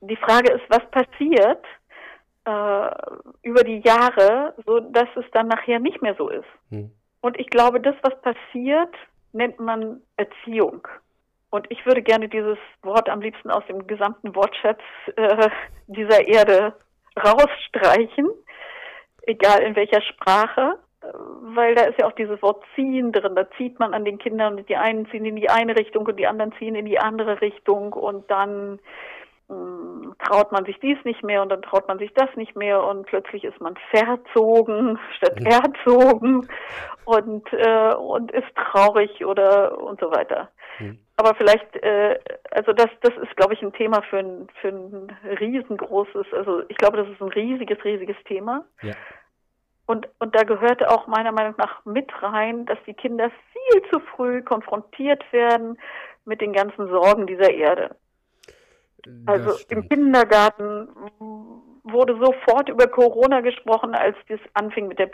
die 0.00 0.16
Frage 0.16 0.52
ist, 0.52 0.64
was 0.68 0.84
passiert, 0.90 1.64
äh, 2.46 2.90
über 3.42 3.64
die 3.64 3.80
Jahre, 3.84 4.54
so 4.64 4.80
dass 4.80 5.08
es 5.16 5.24
dann 5.32 5.48
nachher 5.48 5.80
nicht 5.80 6.00
mehr 6.00 6.14
so 6.16 6.28
ist. 6.28 6.48
Hm. 6.70 6.90
Und 7.20 7.38
ich 7.38 7.50
glaube, 7.50 7.80
das, 7.80 7.96
was 8.02 8.20
passiert, 8.22 8.94
nennt 9.32 9.58
man 9.58 10.00
Erziehung. 10.16 10.86
Und 11.50 11.66
ich 11.70 11.84
würde 11.86 12.02
gerne 12.02 12.28
dieses 12.28 12.58
Wort 12.82 13.08
am 13.08 13.20
liebsten 13.20 13.50
aus 13.50 13.64
dem 13.66 13.86
gesamten 13.86 14.34
Wortschatz 14.34 14.80
äh, 15.16 15.48
dieser 15.86 16.26
Erde 16.26 16.74
rausstreichen, 17.16 18.28
egal 19.22 19.62
in 19.62 19.74
welcher 19.74 20.02
Sprache, 20.02 20.78
weil 21.42 21.74
da 21.74 21.84
ist 21.84 21.98
ja 21.98 22.06
auch 22.06 22.12
dieses 22.12 22.40
Wort 22.42 22.64
ziehen 22.74 23.12
drin. 23.12 23.34
Da 23.34 23.50
zieht 23.56 23.78
man 23.78 23.94
an 23.94 24.04
den 24.04 24.18
Kindern 24.18 24.56
und 24.56 24.68
die 24.68 24.76
einen 24.76 25.08
ziehen 25.10 25.24
in 25.24 25.36
die 25.36 25.50
eine 25.50 25.76
Richtung 25.76 26.06
und 26.06 26.18
die 26.18 26.26
anderen 26.26 26.52
ziehen 26.58 26.74
in 26.74 26.86
die 26.86 26.98
andere 26.98 27.40
Richtung 27.40 27.92
und 27.92 28.30
dann 28.30 28.78
traut 30.26 30.50
man 30.52 30.64
sich 30.64 30.78
dies 30.80 30.98
nicht 31.04 31.22
mehr 31.22 31.42
und 31.42 31.50
dann 31.50 31.62
traut 31.62 31.86
man 31.88 31.98
sich 31.98 32.12
das 32.14 32.28
nicht 32.36 32.56
mehr 32.56 32.82
und 32.82 33.06
plötzlich 33.06 33.44
ist 33.44 33.60
man 33.60 33.76
verzogen 33.90 34.98
statt 35.16 35.40
erzogen 35.44 36.48
und 37.04 37.52
äh, 37.52 37.94
und 37.94 38.32
ist 38.32 38.54
traurig 38.56 39.24
oder 39.24 39.80
und 39.80 40.00
so 40.00 40.10
weiter. 40.10 40.50
Mhm. 40.78 40.98
Aber 41.16 41.34
vielleicht, 41.34 41.76
äh, 41.76 42.18
also 42.50 42.72
das 42.72 42.88
das 43.02 43.14
ist, 43.22 43.36
glaube 43.36 43.54
ich, 43.54 43.62
ein 43.62 43.72
Thema 43.72 44.02
für 44.02 44.18
ein 44.18 44.48
für 44.60 44.68
ein 44.68 45.16
riesengroßes, 45.40 46.26
also 46.32 46.62
ich 46.68 46.76
glaube, 46.76 46.96
das 46.96 47.08
ist 47.08 47.20
ein 47.20 47.28
riesiges 47.28 47.82
riesiges 47.84 48.16
Thema. 48.24 48.64
Ja. 48.82 48.94
Und, 49.88 50.08
und 50.18 50.34
da 50.34 50.42
gehört 50.42 50.84
auch 50.88 51.06
meiner 51.06 51.30
Meinung 51.30 51.54
nach 51.58 51.84
mit 51.84 52.10
rein, 52.20 52.66
dass 52.66 52.78
die 52.88 52.94
Kinder 52.94 53.30
viel 53.52 53.82
zu 53.92 54.00
früh 54.00 54.42
konfrontiert 54.42 55.22
werden 55.32 55.78
mit 56.24 56.40
den 56.40 56.52
ganzen 56.52 56.88
Sorgen 56.88 57.28
dieser 57.28 57.52
Erde. 57.52 57.94
Also 59.26 59.52
im 59.68 59.88
Kindergarten 59.88 60.88
wurde 61.84 62.16
sofort 62.18 62.68
über 62.68 62.86
Corona 62.88 63.40
gesprochen, 63.40 63.94
als 63.94 64.16
das 64.28 64.40
anfing 64.54 64.88
mit 64.88 64.98
der 64.98 65.10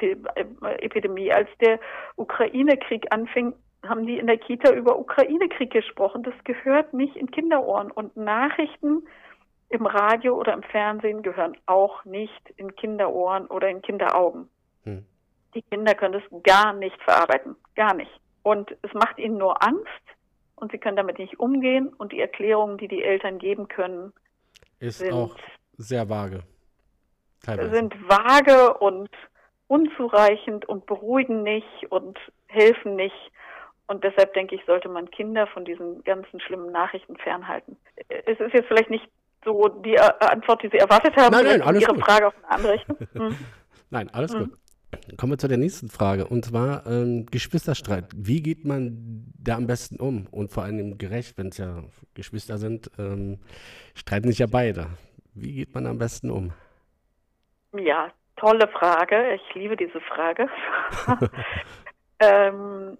Epidemie. 0.82 1.32
Als 1.32 1.48
der 1.60 1.78
Ukraine-Krieg 2.16 3.06
anfing, 3.10 3.54
haben 3.86 4.06
die 4.06 4.18
in 4.18 4.26
der 4.26 4.38
Kita 4.38 4.72
über 4.72 4.98
Ukraine-Krieg 4.98 5.70
gesprochen. 5.70 6.22
Das 6.22 6.34
gehört 6.44 6.94
nicht 6.94 7.16
in 7.16 7.30
Kinderohren. 7.30 7.90
Und 7.90 8.16
Nachrichten 8.16 9.02
im 9.68 9.86
Radio 9.86 10.38
oder 10.38 10.52
im 10.52 10.62
Fernsehen 10.62 11.22
gehören 11.22 11.56
auch 11.66 12.04
nicht 12.04 12.50
in 12.56 12.74
Kinderohren 12.76 13.46
oder 13.46 13.68
in 13.68 13.82
Kinderaugen. 13.82 14.48
Hm. 14.84 15.04
Die 15.54 15.62
Kinder 15.62 15.94
können 15.94 16.14
das 16.14 16.42
gar 16.42 16.72
nicht 16.72 17.00
verarbeiten. 17.02 17.56
Gar 17.74 17.94
nicht. 17.94 18.10
Und 18.42 18.74
es 18.82 18.92
macht 18.94 19.18
ihnen 19.18 19.38
nur 19.38 19.62
Angst 19.62 20.02
und 20.62 20.70
sie 20.70 20.78
können 20.78 20.96
damit 20.96 21.18
nicht 21.18 21.40
umgehen 21.40 21.88
und 21.98 22.12
die 22.12 22.20
Erklärungen, 22.20 22.78
die 22.78 22.86
die 22.86 23.02
Eltern 23.02 23.38
geben 23.38 23.66
können, 23.66 24.12
ist 24.78 24.98
sind, 24.98 25.12
auch 25.12 25.36
sehr 25.76 26.08
vage. 26.08 26.44
Teilweise. 27.42 27.70
Sind 27.70 27.94
vage 28.08 28.74
und 28.74 29.10
unzureichend 29.66 30.64
und 30.68 30.86
beruhigen 30.86 31.42
nicht 31.42 31.90
und 31.90 32.16
helfen 32.46 32.94
nicht. 32.94 33.32
Und 33.88 34.04
deshalb 34.04 34.32
denke 34.34 34.54
ich, 34.54 34.64
sollte 34.64 34.88
man 34.88 35.10
Kinder 35.10 35.48
von 35.48 35.64
diesen 35.64 36.04
ganzen 36.04 36.40
schlimmen 36.40 36.70
Nachrichten 36.70 37.16
fernhalten. 37.16 37.76
Es 38.08 38.38
ist 38.38 38.54
jetzt 38.54 38.68
vielleicht 38.68 38.90
nicht 38.90 39.08
so 39.44 39.66
die 39.68 39.98
Antwort, 39.98 40.62
die 40.62 40.68
Sie 40.68 40.78
erwartet 40.78 41.16
haben. 41.16 41.32
Nein, 41.32 41.44
nein, 41.44 41.62
alles 41.62 41.82
Ihre 41.82 41.94
gut. 41.94 42.04
Frage 42.04 42.28
auf 42.28 42.34
eine 42.36 42.50
andere 42.50 42.72
Richtung. 42.74 42.96
Hm. 43.14 43.36
nein, 43.90 44.08
alles 44.12 44.32
hm. 44.32 44.44
gut. 44.44 44.58
Kommen 45.16 45.32
wir 45.32 45.38
zu 45.38 45.48
der 45.48 45.58
nächsten 45.58 45.88
Frage 45.88 46.26
und 46.26 46.44
zwar 46.44 46.86
ähm, 46.86 47.26
Geschwisterstreit. 47.26 48.06
Wie 48.14 48.42
geht 48.42 48.64
man 48.64 49.32
da 49.38 49.56
am 49.56 49.66
besten 49.66 49.96
um 49.96 50.26
und 50.30 50.50
vor 50.52 50.64
allem 50.64 50.98
gerecht, 50.98 51.38
wenn 51.38 51.48
es 51.48 51.58
ja 51.58 51.82
Geschwister 52.14 52.58
sind, 52.58 52.90
ähm, 52.98 53.38
streiten 53.94 54.28
sich 54.28 54.38
ja 54.38 54.46
beide. 54.50 54.86
Wie 55.34 55.54
geht 55.54 55.74
man 55.74 55.86
am 55.86 55.98
besten 55.98 56.30
um? 56.30 56.52
Ja, 57.76 58.10
tolle 58.36 58.68
Frage. 58.68 59.34
Ich 59.34 59.54
liebe 59.54 59.76
diese 59.76 60.00
Frage. 60.00 60.48
ähm, 62.20 62.98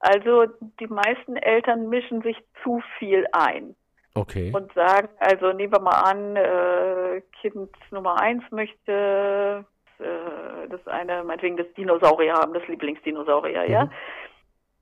also 0.00 0.46
die 0.80 0.86
meisten 0.86 1.36
Eltern 1.36 1.88
mischen 1.88 2.22
sich 2.22 2.36
zu 2.62 2.82
viel 2.98 3.26
ein. 3.32 3.74
Okay. 4.14 4.52
Und 4.54 4.72
sagen, 4.74 5.08
also 5.18 5.52
nehmen 5.52 5.72
wir 5.72 5.80
mal 5.80 6.00
an, 6.02 6.36
äh, 6.36 7.22
Kind 7.40 7.70
Nummer 7.90 8.20
eins 8.20 8.44
möchte 8.50 9.66
äh, 10.00 10.68
das 10.68 10.86
eine 10.86 11.24
meinetwegen 11.24 11.56
das 11.56 11.66
Dinosaurier 11.76 12.34
haben, 12.34 12.54
das 12.54 12.66
Lieblingsdinosaurier, 12.68 13.64
mhm. 13.64 13.70
ja. 13.70 13.90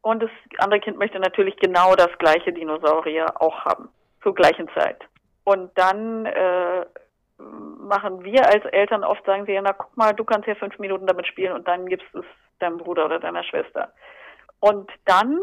Und 0.02 0.22
das 0.22 0.30
andere 0.58 0.80
Kind 0.80 0.98
möchte 0.98 1.20
natürlich 1.20 1.56
genau 1.56 1.94
das 1.94 2.10
gleiche 2.18 2.52
Dinosaurier 2.52 3.40
auch 3.40 3.64
haben, 3.64 3.88
zur 4.22 4.34
gleichen 4.34 4.68
Zeit. 4.74 4.98
Und 5.44 5.70
dann 5.76 6.26
äh, 6.26 6.84
machen 7.38 8.24
wir 8.24 8.46
als 8.46 8.64
Eltern 8.66 9.04
oft, 9.04 9.24
sagen 9.24 9.46
sie, 9.46 9.52
ja, 9.52 9.62
na 9.62 9.72
guck 9.72 9.96
mal, 9.96 10.12
du 10.12 10.24
kannst 10.24 10.48
ja 10.48 10.54
fünf 10.54 10.78
Minuten 10.78 11.06
damit 11.06 11.26
spielen 11.26 11.52
und 11.52 11.66
dann 11.68 11.86
gibst 11.86 12.06
du 12.12 12.20
es 12.20 12.24
deinem 12.58 12.78
Bruder 12.78 13.04
oder 13.04 13.18
deiner 13.18 13.44
Schwester. 13.44 13.92
Und 14.60 14.90
dann 15.06 15.38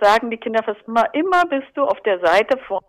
sagen 0.00 0.30
die 0.30 0.36
Kinder 0.36 0.62
fast 0.64 0.80
immer, 0.86 1.12
immer 1.14 1.44
bist 1.46 1.68
du 1.74 1.84
auf 1.84 2.00
der 2.00 2.18
Seite 2.18 2.58
von 2.66 2.82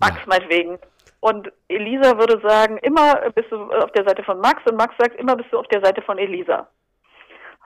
Max 0.00 0.16
ja. 0.16 0.26
meinetwegen. 0.26 0.78
Und 1.22 1.52
Elisa 1.68 2.18
würde 2.18 2.40
sagen, 2.46 2.78
immer 2.78 3.14
bist 3.30 3.52
du 3.52 3.70
auf 3.70 3.92
der 3.92 4.04
Seite 4.04 4.24
von 4.24 4.40
Max 4.40 4.60
und 4.68 4.76
Max 4.76 4.92
sagt, 4.98 5.14
immer 5.20 5.36
bist 5.36 5.52
du 5.52 5.58
auf 5.60 5.68
der 5.68 5.80
Seite 5.80 6.02
von 6.02 6.18
Elisa. 6.18 6.68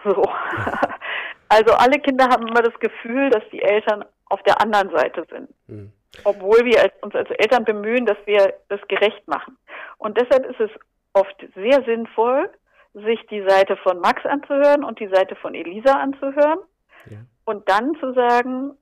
So. 0.04 0.22
Also 1.48 1.74
alle 1.74 2.00
Kinder 2.00 2.24
haben 2.24 2.48
immer 2.48 2.60
das 2.60 2.76
Gefühl, 2.80 3.30
dass 3.30 3.44
die 3.52 3.62
Eltern 3.62 4.04
auf 4.24 4.42
der 4.42 4.60
anderen 4.60 4.90
Seite 4.90 5.24
sind. 5.30 5.48
Mhm. 5.68 5.92
Obwohl 6.24 6.64
wir 6.64 6.82
als, 6.82 6.92
uns 7.02 7.14
als 7.14 7.30
Eltern 7.30 7.64
bemühen, 7.64 8.04
dass 8.04 8.16
wir 8.24 8.54
das 8.68 8.80
gerecht 8.88 9.28
machen. 9.28 9.56
Und 9.98 10.18
deshalb 10.18 10.44
ist 10.46 10.58
es 10.58 10.70
oft 11.12 11.36
sehr 11.54 11.84
sinnvoll, 11.84 12.50
sich 12.94 13.24
die 13.30 13.48
Seite 13.48 13.76
von 13.76 14.00
Max 14.00 14.26
anzuhören 14.26 14.82
und 14.82 14.98
die 14.98 15.06
Seite 15.06 15.36
von 15.36 15.54
Elisa 15.54 15.92
anzuhören. 15.92 16.58
Ja. 17.08 17.18
Und 17.44 17.68
dann 17.68 17.94
zu 18.00 18.12
sagen, 18.12 18.76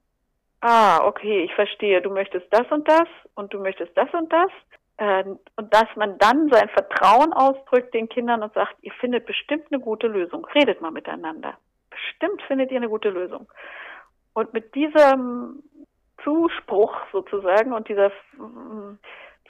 ah, 0.65 1.05
okay, 1.05 1.45
ich 1.45 1.55
verstehe, 1.55 2.01
du 2.01 2.11
möchtest 2.11 2.47
das 2.51 2.67
und 2.71 2.89
das 2.89 3.07
und 3.35 3.53
du 3.53 3.61
möchtest 3.61 3.97
das 3.97 4.13
und 4.15 4.33
das. 4.33 4.51
Ähm, 4.97 5.39
und 5.57 5.75
dass 5.75 5.89
man 5.97 6.17
dann 6.19 6.49
sein 6.51 6.69
Vertrauen 6.71 7.33
ausdrückt 7.33 7.93
den 7.93 8.09
Kindern 8.09 8.43
und 8.43 8.55
sagt, 8.55 8.77
ihr 8.81 8.93
findet 8.93 9.27
bestimmt 9.27 9.67
eine 9.71 9.81
gute 9.81 10.07
Lösung. 10.07 10.47
Redet 10.55 10.81
mal 10.81 10.91
miteinander. 10.91 11.59
Bestimmt 11.91 12.41
findet 12.43 12.71
ihr 12.71 12.79
eine 12.79 12.89
gute 12.89 13.11
Lösung. 13.11 13.47
Und 14.33 14.55
mit 14.55 14.75
diesem 14.75 15.63
Zuspruch 16.23 16.97
sozusagen 17.13 17.73
und 17.73 17.89
dieser 17.89 18.11
mm, 18.39 18.99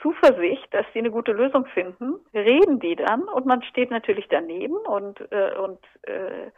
Zuversicht, 0.01 0.67
dass 0.71 0.85
sie 0.93 0.99
eine 0.99 1.11
gute 1.11 1.31
Lösung 1.31 1.65
finden, 1.67 2.15
reden 2.33 2.79
die 2.79 2.95
dann 2.97 3.21
und 3.21 3.45
man 3.45 3.63
steht 3.63 3.89
natürlich 3.89 4.27
daneben 4.29 4.75
und, 4.75 5.21
äh, 5.31 5.55
und 5.57 5.79
äh, 6.03 6.51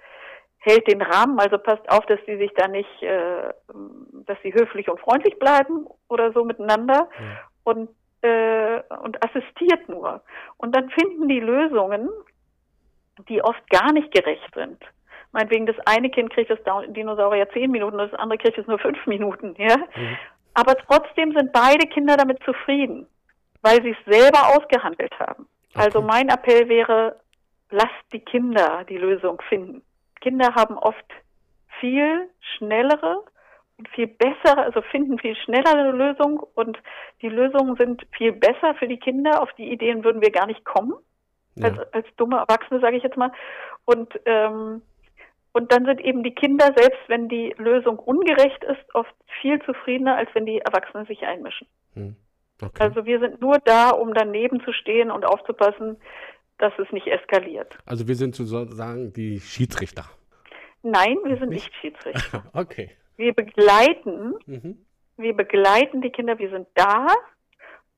hält 0.59 0.87
den 0.87 1.01
Rahmen, 1.01 1.39
also 1.39 1.57
passt 1.57 1.87
auf, 1.89 2.05
dass 2.07 2.19
sie 2.25 2.37
sich 2.37 2.51
da 2.55 2.67
nicht, 2.67 3.01
äh, 3.01 3.53
dass 4.25 4.37
sie 4.43 4.53
höflich 4.53 4.89
und 4.89 4.99
freundlich 4.99 5.37
bleiben 5.39 5.87
oder 6.09 6.31
so 6.33 6.43
miteinander 6.43 7.09
ja. 7.19 7.39
und, 7.63 7.89
äh, 8.21 8.81
und 9.01 9.23
assistiert 9.23 9.87
nur. 9.87 10.21
Und 10.57 10.75
dann 10.75 10.89
finden 10.89 11.27
die 11.27 11.39
Lösungen, 11.39 12.09
die 13.29 13.41
oft 13.43 13.69
gar 13.69 13.91
nicht 13.93 14.11
gerecht 14.13 14.53
sind. 14.53 14.83
Meinetwegen, 15.31 15.65
das 15.65 15.75
eine 15.85 16.09
Kind 16.09 16.31
kriegt 16.31 16.49
das 16.49 16.59
Dinosaurier 16.87 17.49
zehn 17.51 17.71
Minuten, 17.71 17.97
das 17.97 18.13
andere 18.13 18.37
kriegt 18.37 18.57
es 18.57 18.67
nur 18.67 18.79
fünf 18.79 19.05
Minuten, 19.05 19.55
ja. 19.57 19.77
Mhm. 19.77 20.17
Aber 20.53 20.75
trotzdem 20.75 21.33
sind 21.33 21.53
beide 21.53 21.87
Kinder 21.87 22.17
damit 22.17 22.41
zufrieden, 22.43 23.05
weil 23.61 23.81
sie 23.83 23.91
es 23.91 24.13
selber 24.13 24.55
ausgehandelt 24.55 25.13
haben. 25.19 25.47
Also 25.75 25.77
okay. 25.77 25.85
Also 25.85 26.01
mein 26.01 26.29
Appell 26.29 26.67
wäre, 26.69 27.19
lasst 27.69 28.05
die 28.11 28.19
Kinder 28.19 28.83
die 28.89 28.97
Lösung 28.97 29.41
finden. 29.49 29.83
Kinder 30.21 30.55
haben 30.55 30.77
oft 30.77 31.05
viel 31.79 32.29
schnellere 32.57 33.23
und 33.77 33.87
viel 33.89 34.07
bessere, 34.07 34.63
also 34.63 34.81
finden 34.81 35.19
viel 35.19 35.35
schneller 35.35 35.71
eine 35.71 35.91
Lösung 35.91 36.39
und 36.55 36.77
die 37.21 37.29
Lösungen 37.29 37.75
sind 37.75 38.05
viel 38.11 38.31
besser 38.31 38.75
für 38.75 38.87
die 38.87 38.97
Kinder. 38.97 39.41
Auf 39.41 39.53
die 39.53 39.71
Ideen 39.71 40.03
würden 40.03 40.21
wir 40.21 40.31
gar 40.31 40.47
nicht 40.47 40.65
kommen, 40.65 40.93
ja. 41.55 41.67
als, 41.67 41.93
als 41.93 42.07
dumme 42.17 42.37
Erwachsene, 42.37 42.79
sage 42.79 42.97
ich 42.97 43.03
jetzt 43.03 43.17
mal. 43.17 43.31
Und 43.85 44.19
ähm, 44.25 44.81
und 45.57 45.71
dann 45.71 45.85
sind 45.85 45.99
eben 46.01 46.21
die 46.21 46.35
Kinder, 46.35 46.65
selbst 46.75 46.99
wenn 47.07 47.29
die 47.29 47.51
Lösung 47.57 47.97
ungerecht 47.97 48.63
ist, 48.63 48.93
oft 48.93 49.13
viel 49.41 49.59
zufriedener, 49.63 50.15
als 50.15 50.29
wenn 50.35 50.45
die 50.45 50.59
Erwachsenen 50.59 51.07
sich 51.07 51.23
einmischen. 51.23 51.67
Hm. 51.95 52.15
Okay. 52.61 52.83
Also 52.83 53.05
wir 53.05 53.19
sind 53.19 53.41
nur 53.41 53.57
da, 53.65 53.89
um 53.89 54.13
daneben 54.13 54.61
zu 54.61 54.71
stehen 54.71 55.09
und 55.09 55.25
aufzupassen, 55.25 55.97
dass 56.57 56.73
es 56.79 56.91
nicht 56.91 57.07
eskaliert. 57.07 57.77
Also 57.85 58.07
wir 58.07 58.15
sind 58.15 58.35
sozusagen 58.35 59.13
die 59.13 59.39
Schiedsrichter. 59.39 60.05
Nein, 60.83 61.17
wir 61.23 61.37
sind 61.37 61.49
nicht, 61.49 61.65
nicht 61.65 61.75
Schiedsrichter. 61.75 62.43
okay. 62.53 62.91
Wir 63.17 63.33
begleiten, 63.33 64.35
mhm. 64.45 64.85
wir 65.17 65.35
begleiten 65.35 66.01
die 66.01 66.11
Kinder, 66.11 66.37
wir 66.39 66.49
sind 66.49 66.67
da. 66.75 67.07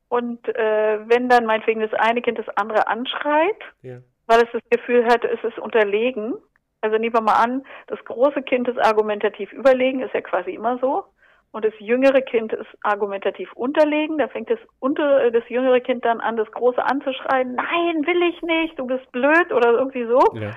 Und 0.08 0.48
äh, 0.48 1.08
wenn 1.08 1.30
dann 1.30 1.46
meinetwegen 1.46 1.82
das 1.82 1.94
eine 1.94 2.22
Kind 2.22 2.40
das 2.40 2.50
andere 2.58 2.88
anschreit, 2.88 3.62
ja. 3.82 4.00
weil 4.28 4.42
es 4.42 4.50
das 4.52 4.62
Gefühl 4.70 5.06
hat, 5.06 5.24
es 5.24 5.44
ist 5.44 5.60
unterlegen, 5.60 6.34
also 6.82 6.98
nehmen 6.98 7.14
wir 7.14 7.22
mal 7.22 7.34
an, 7.34 7.66
das 7.88 8.04
große 8.06 8.42
Kind 8.42 8.68
ist 8.68 8.80
argumentativ 8.80 9.52
überlegen, 9.52 10.02
ist 10.02 10.14
ja 10.14 10.22
quasi 10.22 10.52
immer 10.52 10.80
so. 10.80 11.04
Und 11.52 11.66
das 11.66 11.74
jüngere 11.80 12.22
Kind 12.22 12.54
ist 12.54 12.68
argumentativ 12.84 13.52
unterlegen. 13.54 14.20
Da 14.20 14.28
fängt 14.28 14.52
das, 14.52 14.60
unter, 14.80 15.32
das 15.32 15.44
jüngere 15.50 15.80
Kind 15.80 16.06
dann 16.06 16.22
an, 16.22 16.38
das 16.38 16.52
große 16.52 16.84
anzuschreien. 16.84 17.56
Nein, 17.56 18.06
will 18.06 18.22
ich 18.30 18.42
nicht, 18.44 18.78
du 18.78 18.86
bist 18.86 19.12
blöd 19.12 19.52
oder 19.52 19.72
irgendwie 19.72 20.06
so. 20.06 20.20
Ja. 20.36 20.52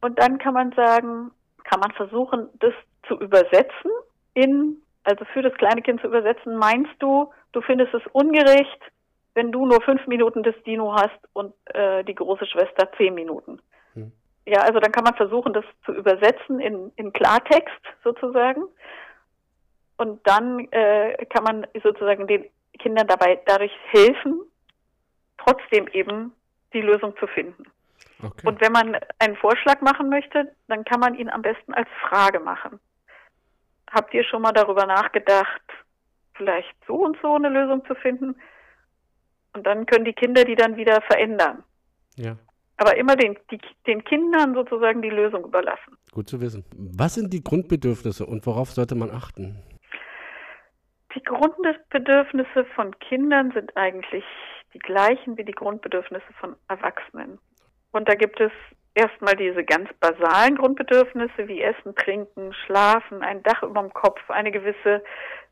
Und 0.00 0.18
dann 0.18 0.38
kann 0.38 0.54
man 0.54 0.72
sagen, 0.72 1.30
kann 1.64 1.80
man 1.80 1.92
versuchen, 1.92 2.48
das 2.60 2.72
zu 3.08 3.18
übersetzen 3.18 3.90
in, 4.32 4.78
also 5.02 5.24
für 5.26 5.42
das 5.42 5.54
kleine 5.54 5.82
Kind 5.82 6.00
zu 6.00 6.06
übersetzen. 6.06 6.56
Meinst 6.56 6.94
du, 6.98 7.30
du 7.52 7.60
findest 7.60 7.92
es 7.92 8.02
ungerecht, 8.12 8.80
wenn 9.34 9.52
du 9.52 9.66
nur 9.66 9.82
fünf 9.82 10.06
Minuten 10.06 10.42
das 10.42 10.54
Dino 10.64 10.94
hast 10.94 11.18
und 11.32 11.52
äh, 11.74 12.04
die 12.04 12.14
große 12.14 12.46
Schwester 12.46 12.90
zehn 12.96 13.14
Minuten? 13.14 13.60
Hm. 13.94 14.12
Ja, 14.46 14.60
also 14.60 14.78
dann 14.78 14.92
kann 14.92 15.04
man 15.04 15.14
versuchen, 15.14 15.52
das 15.52 15.64
zu 15.84 15.92
übersetzen 15.92 16.60
in, 16.60 16.92
in 16.96 17.12
Klartext 17.12 17.80
sozusagen. 18.02 18.64
Und 19.96 20.26
dann 20.26 20.60
äh, 20.72 21.24
kann 21.26 21.44
man 21.44 21.66
sozusagen 21.82 22.26
den 22.26 22.44
Kindern 22.78 23.06
dabei 23.06 23.40
dadurch 23.46 23.72
helfen, 23.90 24.40
trotzdem 25.38 25.86
eben 25.88 26.32
die 26.72 26.80
Lösung 26.80 27.16
zu 27.18 27.26
finden. 27.26 27.64
Okay. 28.22 28.46
Und 28.46 28.60
wenn 28.60 28.72
man 28.72 28.96
einen 29.18 29.36
Vorschlag 29.36 29.80
machen 29.80 30.08
möchte, 30.08 30.52
dann 30.68 30.84
kann 30.84 31.00
man 31.00 31.14
ihn 31.14 31.28
am 31.28 31.42
besten 31.42 31.74
als 31.74 31.88
Frage 32.08 32.40
machen. 32.40 32.80
Habt 33.90 34.12
ihr 34.14 34.24
schon 34.24 34.42
mal 34.42 34.52
darüber 34.52 34.86
nachgedacht, 34.86 35.62
vielleicht 36.34 36.74
so 36.86 36.94
und 36.94 37.16
so 37.22 37.34
eine 37.34 37.48
Lösung 37.48 37.84
zu 37.86 37.94
finden? 37.94 38.34
Und 39.52 39.64
dann 39.66 39.86
können 39.86 40.04
die 40.04 40.12
Kinder 40.12 40.44
die 40.44 40.56
dann 40.56 40.76
wieder 40.76 41.00
verändern. 41.02 41.62
Ja. 42.16 42.36
Aber 42.76 42.96
immer 42.96 43.14
den, 43.14 43.38
die, 43.52 43.60
den 43.86 44.02
Kindern 44.02 44.54
sozusagen 44.54 45.00
die 45.00 45.10
Lösung 45.10 45.44
überlassen. 45.44 45.96
Gut 46.10 46.28
zu 46.28 46.40
wissen. 46.40 46.64
Was 46.74 47.14
sind 47.14 47.32
die 47.32 47.44
Grundbedürfnisse 47.44 48.26
und 48.26 48.44
worauf 48.46 48.70
sollte 48.70 48.96
man 48.96 49.10
achten? 49.10 49.62
Die 51.14 51.22
Grundbedürfnisse 51.22 52.64
von 52.74 52.98
Kindern 52.98 53.52
sind 53.52 53.76
eigentlich 53.76 54.24
die 54.72 54.78
gleichen 54.80 55.36
wie 55.36 55.44
die 55.44 55.52
Grundbedürfnisse 55.52 56.32
von 56.40 56.56
Erwachsenen. 56.68 57.38
Und 57.92 58.08
da 58.08 58.14
gibt 58.14 58.40
es 58.40 58.50
erstmal 58.94 59.36
diese 59.36 59.64
ganz 59.64 59.88
basalen 60.00 60.56
Grundbedürfnisse 60.56 61.46
wie 61.46 61.62
Essen, 61.62 61.94
Trinken, 61.94 62.52
Schlafen, 62.52 63.22
ein 63.22 63.42
Dach 63.44 63.62
über 63.62 63.80
dem 63.80 63.92
Kopf, 63.92 64.20
eine 64.28 64.50
gewisse 64.50 65.04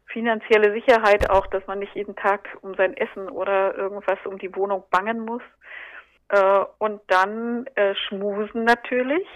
finanzielle 0.06 0.72
Sicherheit 0.72 1.30
auch, 1.30 1.46
dass 1.46 1.66
man 1.66 1.78
nicht 1.78 1.94
jeden 1.94 2.16
Tag 2.16 2.48
um 2.62 2.74
sein 2.74 2.96
Essen 2.96 3.28
oder 3.28 3.76
irgendwas 3.76 4.18
um 4.24 4.38
die 4.38 4.54
Wohnung 4.56 4.84
bangen 4.90 5.20
muss. 5.20 5.42
Äh, 6.28 6.64
und 6.78 7.00
dann 7.06 7.66
äh, 7.76 7.94
Schmusen 7.94 8.64
natürlich 8.64 9.26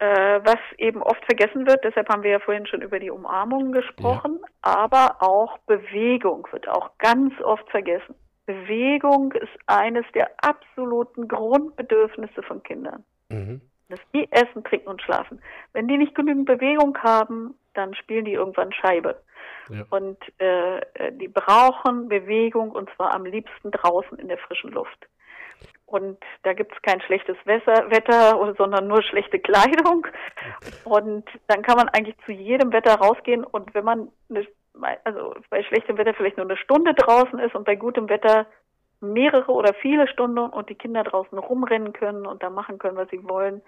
äh, 0.00 0.40
was 0.42 0.58
eben 0.78 1.02
oft 1.02 1.22
vergessen 1.26 1.66
wird, 1.66 1.84
deshalb 1.84 2.08
haben 2.08 2.22
wir 2.22 2.30
ja 2.30 2.38
vorhin 2.40 2.66
schon 2.66 2.80
über 2.80 2.98
die 2.98 3.10
Umarmung 3.10 3.72
gesprochen, 3.72 4.38
ja. 4.40 4.48
aber 4.62 5.16
auch 5.20 5.58
Bewegung 5.66 6.48
wird 6.52 6.68
auch 6.68 6.96
ganz 6.98 7.38
oft 7.42 7.68
vergessen. 7.70 8.14
Bewegung 8.46 9.32
ist 9.32 9.52
eines 9.66 10.06
der 10.14 10.30
absoluten 10.42 11.28
Grundbedürfnisse 11.28 12.42
von 12.42 12.62
Kindern. 12.62 13.04
Mhm. 13.28 13.60
Das 13.90 14.00
die 14.14 14.26
essen, 14.32 14.64
trinken 14.64 14.88
und 14.88 15.02
schlafen. 15.02 15.42
Wenn 15.74 15.86
die 15.86 15.98
nicht 15.98 16.14
genügend 16.14 16.46
Bewegung 16.46 16.96
haben, 16.98 17.54
dann 17.74 17.94
spielen 17.94 18.24
die 18.24 18.32
irgendwann 18.32 18.72
Scheibe. 18.72 19.20
Ja. 19.68 19.84
Und 19.90 20.18
äh 20.38 20.80
die 21.12 21.28
brauchen 21.28 22.08
Bewegung 22.08 22.70
und 22.70 22.88
zwar 22.96 23.14
am 23.14 23.24
liebsten 23.24 23.70
draußen 23.70 24.18
in 24.18 24.28
der 24.28 24.38
frischen 24.38 24.70
Luft. 24.72 25.08
Und 25.90 26.18
da 26.44 26.52
gibt 26.52 26.72
es 26.72 26.82
kein 26.82 27.00
schlechtes 27.00 27.36
Wetter, 27.44 28.54
sondern 28.56 28.86
nur 28.86 29.02
schlechte 29.02 29.40
Kleidung. 29.40 30.06
Und 30.84 31.24
dann 31.48 31.62
kann 31.62 31.76
man 31.76 31.88
eigentlich 31.88 32.14
zu 32.24 32.30
jedem 32.30 32.72
Wetter 32.72 32.94
rausgehen. 32.94 33.42
Und 33.42 33.74
wenn 33.74 33.84
man, 33.84 34.08
eine, 34.28 34.46
also 35.02 35.34
bei 35.50 35.64
schlechtem 35.64 35.98
Wetter 35.98 36.14
vielleicht 36.14 36.36
nur 36.36 36.46
eine 36.46 36.56
Stunde 36.56 36.94
draußen 36.94 37.40
ist 37.40 37.56
und 37.56 37.64
bei 37.64 37.74
gutem 37.74 38.08
Wetter 38.08 38.46
mehrere 39.00 39.50
oder 39.50 39.74
viele 39.74 40.06
Stunden 40.06 40.38
und 40.38 40.68
die 40.68 40.76
Kinder 40.76 41.02
draußen 41.02 41.36
rumrennen 41.36 41.92
können 41.92 42.24
und 42.24 42.40
da 42.42 42.50
machen 42.50 42.78
können, 42.78 42.96
was 42.96 43.10
sie 43.10 43.28
wollen, 43.28 43.60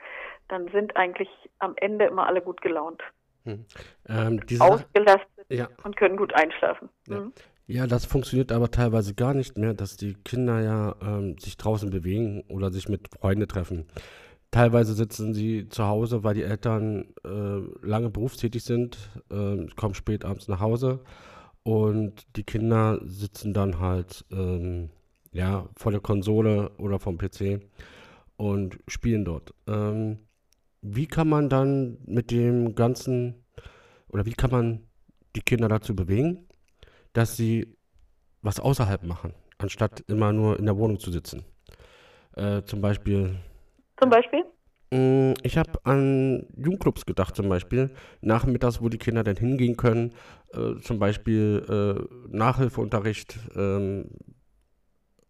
dann 0.47 0.69
sind 0.69 0.97
eigentlich 0.97 1.29
am 1.59 1.75
Ende 1.77 2.05
immer 2.05 2.29
alle 2.29 2.41
gut 2.41 2.61
gelaunt. 2.61 3.03
Hm. 3.45 3.65
Ähm, 4.09 4.41
Ausgelastet 4.61 5.47
ja. 5.49 5.67
und 5.83 5.97
können 5.97 6.17
gut 6.17 6.33
einschlafen. 6.35 6.89
Ja. 7.09 7.17
Hm. 7.17 7.33
Ja, 7.67 7.87
das 7.87 8.05
funktioniert 8.05 8.53
aber 8.53 8.71
teilweise 8.71 9.15
gar 9.15 9.35
nicht 9.35 9.57
mehr, 9.57 9.73
dass 9.73 9.97
die 9.97 10.15
Kinder 10.15 10.61
ja 10.61 10.97
ähm, 11.01 11.39
sich 11.39 11.57
draußen 11.57 11.91
bewegen 11.91 12.43
oder 12.49 12.71
sich 12.73 12.89
mit 12.89 13.09
Freunden 13.09 13.47
treffen. 13.49 13.87
Teilweise 14.51 14.95
sitzen 14.95 15.33
sie 15.33 15.69
zu 15.69 15.87
Hause, 15.87 16.25
weil 16.25 16.35
die 16.35 16.43
Eltern 16.43 17.07
äh, 17.25 17.87
lange 17.87 18.11
berufstätig 18.11 18.65
sind, 18.65 18.99
äh, 19.31 19.67
kommen 19.77 19.95
spät 19.95 20.25
abends 20.25 20.49
nach 20.49 20.61
Hause 20.61 21.01
und 21.63 22.27
die 22.37 22.45
Kinder 22.45 23.01
sitzen 23.05 23.55
dann 23.55 23.79
halt 23.81 24.25
ähm, 24.31 24.91
ja, 25.33 25.69
vor 25.77 25.93
der 25.93 26.01
Konsole 26.01 26.71
oder 26.79 26.99
vom 26.99 27.17
PC 27.17 27.61
und 28.37 28.79
spielen 28.89 29.25
dort. 29.25 29.55
Ähm, 29.67 30.19
wie 30.83 31.07
kann 31.07 31.29
man 31.29 31.49
dann 31.49 31.99
mit 32.05 32.31
dem 32.31 32.75
Ganzen 32.75 33.45
oder 34.09 34.27
wie 34.27 34.35
kann 34.35 34.51
man 34.51 34.81
die 35.35 35.41
Kinder 35.41 35.69
dazu 35.69 35.97
bewegen, 35.97 36.47
dass 37.13 37.37
sie 37.37 37.77
was 38.43 38.61
außerhalb 38.61 39.05
machen, 39.05 39.35
anstatt 39.59 40.05
immer 40.09 40.33
nur 40.33 40.59
in 40.59 40.67
der 40.67 40.77
Wohnung 40.77 40.99
zu 40.99 41.11
sitzen. 41.11 41.45
Äh, 42.37 42.63
zum 42.63 42.81
Beispiel. 42.81 43.37
Zum 43.99 44.11
Beispiel? 44.11 44.45
Mm, 44.91 45.35
ich 45.43 45.57
habe 45.57 45.73
an 45.85 46.47
Jugendclubs 46.57 47.07
gedacht, 47.07 47.37
zum 47.37 47.49
Beispiel. 47.49 47.91
Nachmittags, 48.21 48.81
wo 48.83 48.89
die 48.89 48.99
Kinder 48.99 49.23
dann 49.23 49.37
hingehen 49.37 49.77
können. 49.77 50.13
Äh, 50.53 50.81
zum 50.81 50.99
Beispiel 50.99 51.65
äh, 51.69 52.35
Nachhilfeunterricht 52.37 53.39
ähm, 53.57 54.11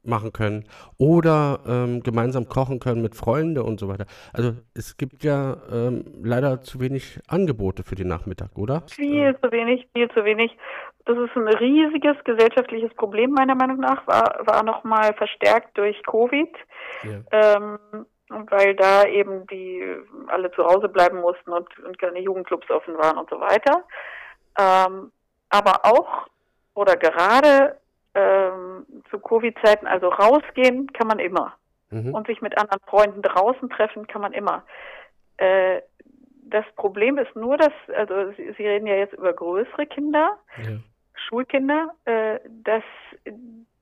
machen 0.05 0.33
können 0.33 0.65
oder 0.99 1.61
ähm, 1.67 2.03
gemeinsam 2.03 2.49
kochen 2.49 2.81
können 2.81 3.03
mit 3.03 3.15
Freunden 3.15 3.63
und 3.63 3.79
so 3.79 3.89
weiter. 3.89 4.07
Also 4.33 4.53
es 4.75 4.97
gibt 4.97 5.23
ja 5.25 5.57
ähm, 5.71 6.05
leider 6.23 6.61
zu 6.63 6.81
wenig 6.81 7.21
Angebote 7.29 7.83
für 7.83 7.95
den 7.95 8.09
Nachmittag, 8.09 8.57
oder? 8.57 8.83
Viel 8.89 9.37
zu 9.41 9.53
wenig, 9.53 9.87
viel 9.95 10.11
zu 10.11 10.25
wenig. 10.25 10.57
Das 11.05 11.17
ist 11.19 11.37
ein 11.37 11.49
riesiges 11.49 12.17
gesellschaftliches 12.25 12.95
Problem 12.95 13.31
meiner 13.33 13.55
Meinung 13.55 13.79
nach, 13.79 14.07
war, 14.07 14.41
war 14.47 14.63
nochmal 14.63 15.15
verstärkt 15.15 15.77
durch 15.77 16.01
Covid, 16.05 16.51
ja. 17.03 17.21
ähm, 17.33 17.79
weil 18.29 18.75
da 18.77 19.05
eben 19.07 19.47
die 19.49 19.83
alle 20.29 20.51
zu 20.53 20.65
Hause 20.65 20.89
bleiben 20.89 21.21
mussten 21.21 21.51
und, 21.51 21.67
und 21.81 21.99
keine 21.99 22.21
Jugendclubs 22.21 22.71
offen 22.71 22.97
waren 22.99 23.19
und 23.19 23.29
so 23.31 23.41
weiter. 23.41 23.85
Ähm, 24.59 25.11
aber 25.51 25.85
auch 25.85 26.29
oder 26.75 26.97
gerade 26.97 27.77
ähm, 28.15 28.87
zu 29.11 29.19
Covid-Zeiten, 29.19 29.87
also 29.87 30.09
rausgehen 30.09 30.93
kann 30.93 31.07
man 31.09 31.19
immer. 31.19 31.55
Mhm. 31.91 32.15
Und 32.15 32.27
sich 32.27 32.41
mit 32.41 32.57
anderen 32.59 32.81
Freunden 32.87 33.23
draußen 33.23 33.69
treffen 33.71 34.07
kann 34.07 34.23
man 34.23 34.33
immer. 34.33 34.65
Äh, 35.37 35.83
das 36.45 36.65
Problem 36.77 37.19
ist 37.19 37.35
nur, 37.35 37.57
dass, 37.57 37.73
also 37.95 38.33
Sie, 38.33 38.55
Sie, 38.57 38.67
reden 38.67 38.87
ja 38.87 38.97
jetzt 38.97 39.15
über 39.15 39.33
größere 39.33 39.87
Kinder, 39.87 40.39
ja. 40.63 40.79
Schulkinder, 41.15 41.95
äh, 42.05 42.41
dass 42.63 42.83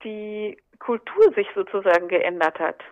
die 0.05 0.57
Kultur 0.79 1.33
sich 1.35 1.49
sozusagen 1.55 2.09
geändert 2.09 2.59
hat. 2.59 2.83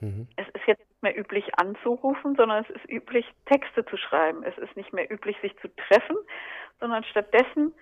Mhm. 0.00 0.28
Es 0.36 0.46
ist 0.48 0.66
jetzt 0.66 0.80
nicht 0.80 1.02
mehr 1.02 1.18
üblich 1.18 1.58
anzurufen, 1.58 2.34
sondern 2.36 2.64
es 2.64 2.70
ist 2.70 2.88
üblich, 2.88 3.26
Texte 3.46 3.84
zu 3.86 3.96
schreiben. 3.96 4.42
Es 4.42 4.56
ist 4.58 4.76
nicht 4.76 4.92
mehr 4.92 5.10
üblich, 5.10 5.36
sich 5.40 5.56
zu 5.58 5.68
treffen, 5.76 6.16
sondern 6.80 7.04
stattdessen 7.04 7.72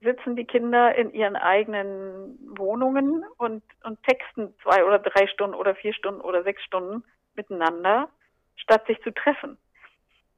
sitzen 0.00 0.36
die 0.36 0.44
Kinder 0.44 0.94
in 0.94 1.12
ihren 1.12 1.36
eigenen 1.36 2.38
Wohnungen 2.56 3.24
und, 3.38 3.62
und 3.84 4.02
texten 4.04 4.54
zwei 4.62 4.84
oder 4.84 4.98
drei 4.98 5.26
Stunden 5.26 5.54
oder 5.54 5.74
vier 5.74 5.94
Stunden 5.94 6.20
oder 6.20 6.42
sechs 6.42 6.62
Stunden 6.62 7.02
miteinander, 7.34 8.08
statt 8.56 8.86
sich 8.86 9.00
zu 9.02 9.12
treffen. 9.12 9.58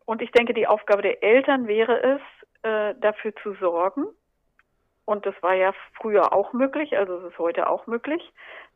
Und 0.04 0.22
ich 0.22 0.30
denke, 0.30 0.54
die 0.54 0.66
Aufgabe 0.66 1.02
der 1.02 1.22
Eltern 1.22 1.66
wäre 1.66 2.02
es, 2.02 2.20
äh, 2.62 2.94
dafür 3.00 3.34
zu 3.36 3.54
sorgen, 3.54 4.06
und 5.08 5.24
das 5.24 5.34
war 5.40 5.54
ja 5.54 5.72
früher 5.94 6.34
auch 6.34 6.52
möglich, 6.52 6.98
also 6.98 7.16
es 7.16 7.32
ist 7.32 7.38
heute 7.38 7.70
auch 7.70 7.86
möglich, 7.86 8.20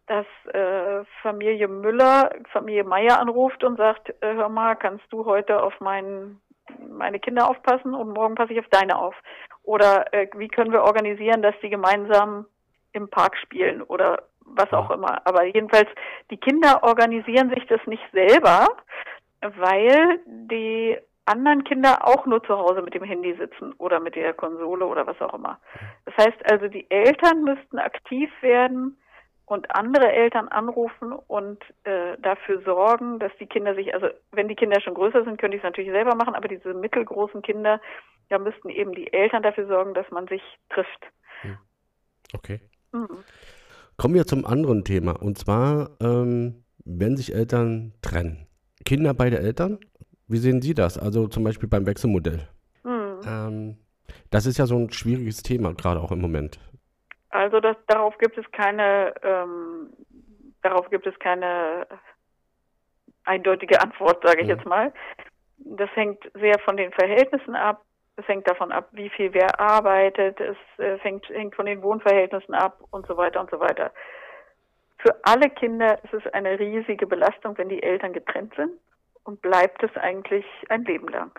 dass 0.07 0.25
äh, 0.55 1.05
Familie 1.21 1.69
Müller 1.69 2.31
Familie 2.51 2.85
Meier 2.85 3.21
anruft 3.21 3.63
und 3.63 3.77
sagt, 3.77 4.09
äh, 4.23 4.33
hör 4.33 4.49
mal, 4.49 4.75
kannst 4.75 5.05
du 5.11 5.27
heute 5.27 5.63
auf 5.63 5.79
meinen 5.81 6.41
meine 6.89 7.19
Kinder 7.19 7.49
aufpassen 7.49 7.95
und 7.95 8.13
morgen 8.13 8.35
passe 8.35 8.53
ich 8.53 8.61
auf 8.61 8.69
deine 8.71 8.99
auf. 8.99 9.15
Oder 9.63 10.13
äh, 10.13 10.29
wie 10.37 10.49
können 10.49 10.73
wir 10.73 10.83
organisieren, 10.83 11.43
dass 11.43 11.55
die 11.63 11.71
gemeinsam 11.71 12.47
im 12.93 13.09
Park 13.09 13.37
spielen 13.37 13.83
oder 13.83 14.25
was 14.45 14.73
auch 14.73 14.91
immer. 14.91 15.27
Aber 15.27 15.45
jedenfalls, 15.45 15.89
die 16.31 16.37
Kinder 16.37 16.83
organisieren 16.83 17.51
sich 17.51 17.67
das 17.67 17.81
nicht 17.87 18.03
selber, 18.13 18.69
weil 19.41 20.21
die 20.27 20.99
anderen 21.25 21.65
Kinder 21.65 22.07
auch 22.07 22.27
nur 22.27 22.43
zu 22.45 22.59
Hause 22.59 22.83
mit 22.83 22.95
dem 22.95 23.05
Handy 23.05 23.35
sitzen 23.35 23.73
oder 23.79 24.01
mit 24.01 24.17
der 24.17 24.35
Konsole 24.35 24.85
oder 24.85 25.07
was 25.07 25.21
auch 25.21 25.35
immer. 25.35 25.59
Das 26.05 26.17
heißt 26.27 26.51
also, 26.51 26.69
die 26.69 26.91
Eltern 26.91 27.45
müssten 27.45 27.79
aktiv 27.79 28.31
werden 28.41 28.99
und 29.47 29.75
andere 29.75 30.13
Eltern 30.13 30.49
anrufen 30.49 31.13
und 31.13 31.63
äh, 31.85 32.17
dafür 32.19 32.63
sorgen, 32.63 33.19
dass 33.19 33.33
die 33.39 33.47
Kinder 33.47 33.75
sich, 33.75 33.95
also 33.95 34.09
wenn 34.31 34.49
die 34.49 34.55
Kinder 34.55 34.81
schon 34.81 34.95
größer 34.95 35.25
sind, 35.25 35.39
könnte 35.39 35.57
ich 35.57 35.63
es 35.63 35.67
natürlich 35.67 35.91
selber 35.91 36.15
machen, 36.15 36.35
aber 36.35 36.49
diese 36.49 36.75
mittelgroßen 36.75 37.43
Kinder, 37.43 37.81
da 38.29 38.39
müssten 38.39 38.69
eben 38.69 38.93
die 38.93 39.13
Eltern 39.13 39.43
dafür 39.43 39.67
sorgen, 39.67 39.95
dass 39.95 40.11
man 40.11 40.27
sich 40.29 40.43
trifft. 40.71 41.07
Hm. 41.43 41.59
Okay. 42.35 42.61
Mhm. 42.93 43.25
Kommen 43.97 44.15
wir 44.15 44.27
zum 44.27 44.47
anderen 44.47 44.85
Thema 44.85 45.21
und 45.21 45.39
zwar, 45.39 45.91
ähm, 46.01 46.65
wenn 46.85 47.17
sich 47.17 47.35
Eltern 47.35 47.93
trennen. 48.03 48.47
Kinder 48.85 49.15
bei 49.15 49.31
der 49.31 49.41
Eltern 49.41 49.79
wie 50.33 50.39
sehen 50.39 50.63
Sie 50.63 50.73
das? 50.73 50.97
Also 50.97 51.29
zum 51.29 51.45
Beispiel 51.45 51.69
beim 51.69 51.87
Wechselmodell. 51.87 52.49
Mhm. 52.85 53.21
Ähm, 53.27 53.77
das 54.31 54.47
ist 54.47 54.59
ja 54.59 54.67
so 54.67 54.77
ein 54.77 54.91
schwieriges 54.91 55.43
Thema, 55.43 55.75
gerade 55.75 56.01
auch 56.01 56.11
im 56.11 56.21
Moment. 56.21 56.59
Also 57.33 57.61
das, 57.61 57.77
darauf 57.87 58.17
gibt 58.19 58.37
es 58.37 58.51
keine, 58.53 59.15
ähm, 59.23 59.91
darauf 60.63 60.89
gibt 60.91 61.07
es 61.07 61.19
keine 61.19 61.87
eindeutige 63.25 63.81
Antwort, 63.81 64.23
sage 64.23 64.43
ich 64.43 64.49
mhm. 64.49 64.55
jetzt 64.55 64.67
mal. 64.67 64.93
Das 65.59 65.89
hängt 65.95 66.31
sehr 66.35 66.59
von 66.61 66.77
den 66.77 66.93
Verhältnissen 66.93 67.57
ab. 67.57 67.83
Es 68.17 68.29
hängt 68.29 68.49
davon 68.49 68.71
ab, 68.71 68.89
wie 68.93 69.09
viel 69.09 69.33
wer 69.33 69.59
arbeitet. 69.59 70.39
Es 70.41 70.57
äh, 70.79 70.99
fängt, 70.99 71.27
hängt 71.31 71.55
von 71.55 71.65
den 71.65 71.83
Wohnverhältnissen 71.83 72.55
ab 72.55 72.79
und 72.91 73.07
so 73.07 73.17
weiter 73.17 73.41
und 73.41 73.51
so 73.51 73.59
weiter. 73.59 73.91
Für 74.99 75.17
alle 75.23 75.49
Kinder 75.49 75.99
ist 76.05 76.13
es 76.13 76.33
eine 76.35 76.59
riesige 76.59 77.07
Belastung, 77.07 77.57
wenn 77.57 77.71
die 77.71 77.83
Eltern 77.83 78.13
getrennt 78.13 78.55
sind 78.57 78.73
und 79.25 79.41
bleibt 79.41 79.83
es 79.83 79.97
eigentlich 79.97 80.45
ein 80.69 80.85
Leben 80.85 81.09
lang. 81.09 81.33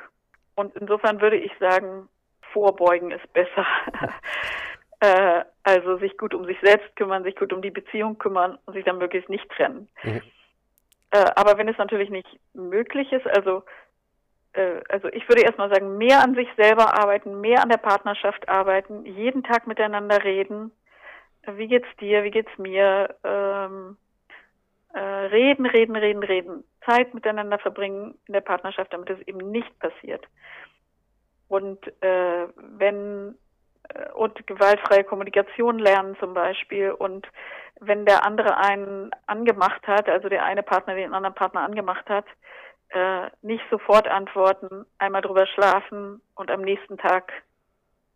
Und 0.56 0.76
insofern 0.76 1.22
würde 1.22 1.38
ich 1.38 1.52
sagen, 1.60 2.10
vorbeugen 2.52 3.12
ist 3.12 3.32
besser. 3.34 3.66
äh, 5.04 5.44
also 5.64 5.98
sich 5.98 6.18
gut 6.18 6.34
um 6.34 6.46
sich 6.46 6.58
selbst 6.62 6.96
kümmern, 6.96 7.24
sich 7.24 7.36
gut 7.36 7.52
um 7.52 7.62
die 7.62 7.72
Beziehung 7.72 8.18
kümmern 8.18 8.58
und 8.66 8.74
sich 8.74 8.86
dann 8.86 9.00
möglichst 9.00 9.30
nicht 9.30 9.48
trennen. 9.50 9.90
Mhm. 10.04 10.22
Äh, 11.12 11.26
aber 11.36 11.58
wenn 11.58 11.68
es 11.68 11.78
natürlich 11.78 12.10
nicht 12.10 12.40
möglich 12.54 13.12
ist, 13.12 13.28
also 13.28 13.64
äh, 14.54 14.82
also 14.88 15.10
ich 15.10 15.28
würde 15.28 15.42
erstmal 15.42 15.70
sagen, 15.70 15.98
mehr 15.98 16.24
an 16.24 16.36
sich 16.36 16.48
selber 16.56 16.98
arbeiten, 16.98 17.42
mehr 17.42 17.62
an 17.62 17.70
der 17.70 17.78
Partnerschaft 17.78 18.48
arbeiten, 18.48 19.06
jeden 19.06 19.44
Tag 19.44 19.68
miteinander 19.68 20.24
reden. 20.24 20.72
Wie 21.46 21.68
geht's 21.68 21.94
dir? 22.00 22.24
Wie 22.24 22.32
geht's 22.32 22.58
mir? 22.58 23.14
Ähm, 23.26 23.98
äh, 24.94 25.00
reden, 25.00 25.66
reden, 25.66 25.98
reden, 25.98 26.24
reden. 26.24 26.64
Zeit 26.86 27.14
miteinander 27.14 27.60
verbringen 27.60 28.16
in 28.28 28.34
der 28.34 28.42
Partnerschaft, 28.42 28.94
damit 28.94 29.10
es 29.10 29.20
eben 29.28 29.52
nicht 29.52 29.78
passiert. 29.80 30.24
Und 31.50 31.86
äh, 32.02 32.48
wenn 32.56 33.36
und 34.16 34.46
gewaltfreie 34.48 35.04
Kommunikation 35.04 35.80
lernen 35.80 36.16
zum 36.20 36.34
Beispiel 36.34 36.92
und 36.92 37.28
wenn 37.80 38.06
der 38.06 38.26
andere 38.26 38.58
einen 38.58 39.12
angemacht 39.28 39.86
hat, 39.88 40.08
also 40.08 40.30
der 40.30 40.46
eine 40.46 40.64
Partner 40.64 40.96
den 40.96 41.14
anderen 41.14 41.36
Partner 41.36 41.62
angemacht 41.62 42.08
hat, 42.10 42.26
äh, 42.90 43.30
nicht 43.42 43.64
sofort 43.70 44.08
antworten, 44.08 44.86
einmal 45.00 45.22
drüber 45.22 45.48
schlafen 45.48 46.22
und 46.36 46.52
am 46.52 46.62
nächsten 46.62 46.98
Tag 46.98 47.32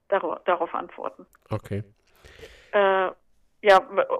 dar 0.08 0.42
darauf 0.46 0.74
antworten. 0.74 1.26
Okay. 1.50 1.84
Äh, 2.72 3.10
ja, 3.62 3.78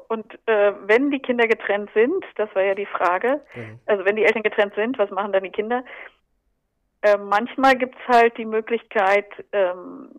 und 0.08 0.34
äh, 0.48 0.74
wenn 0.82 1.12
die 1.12 1.20
Kinder 1.20 1.48
getrennt 1.48 1.92
sind, 1.94 2.26
das 2.36 2.54
war 2.56 2.64
ja 2.64 2.74
die 2.74 2.88
Frage, 2.88 3.42
mhm. 3.54 3.80
also 3.86 4.04
wenn 4.04 4.16
die 4.16 4.26
Eltern 4.26 4.44
getrennt 4.44 4.74
sind, 4.76 4.98
was 4.98 5.12
machen 5.12 5.32
dann 5.32 5.44
die 5.44 5.52
Kinder? 5.52 5.84
Äh, 7.02 7.18
manchmal 7.18 7.76
gibt 7.76 7.96
es 7.96 8.16
halt 8.16 8.38
die 8.38 8.46
Möglichkeit, 8.46 9.28
ähm, 9.52 10.10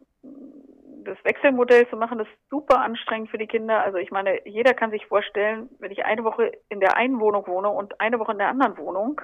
das 1.08 1.24
Wechselmodell 1.24 1.88
zu 1.88 1.96
machen. 1.96 2.18
Das 2.18 2.28
ist 2.28 2.50
super 2.50 2.80
anstrengend 2.80 3.30
für 3.30 3.38
die 3.38 3.46
Kinder. 3.46 3.82
Also 3.82 3.98
ich 3.98 4.10
meine, 4.10 4.46
jeder 4.46 4.74
kann 4.74 4.90
sich 4.90 5.06
vorstellen, 5.06 5.68
wenn 5.78 5.90
ich 5.90 6.04
eine 6.04 6.24
Woche 6.24 6.52
in 6.68 6.80
der 6.80 6.96
einen 6.96 7.20
Wohnung 7.20 7.46
wohne 7.46 7.68
und 7.68 8.00
eine 8.00 8.18
Woche 8.18 8.32
in 8.32 8.38
der 8.38 8.48
anderen 8.48 8.76
Wohnung, 8.78 9.20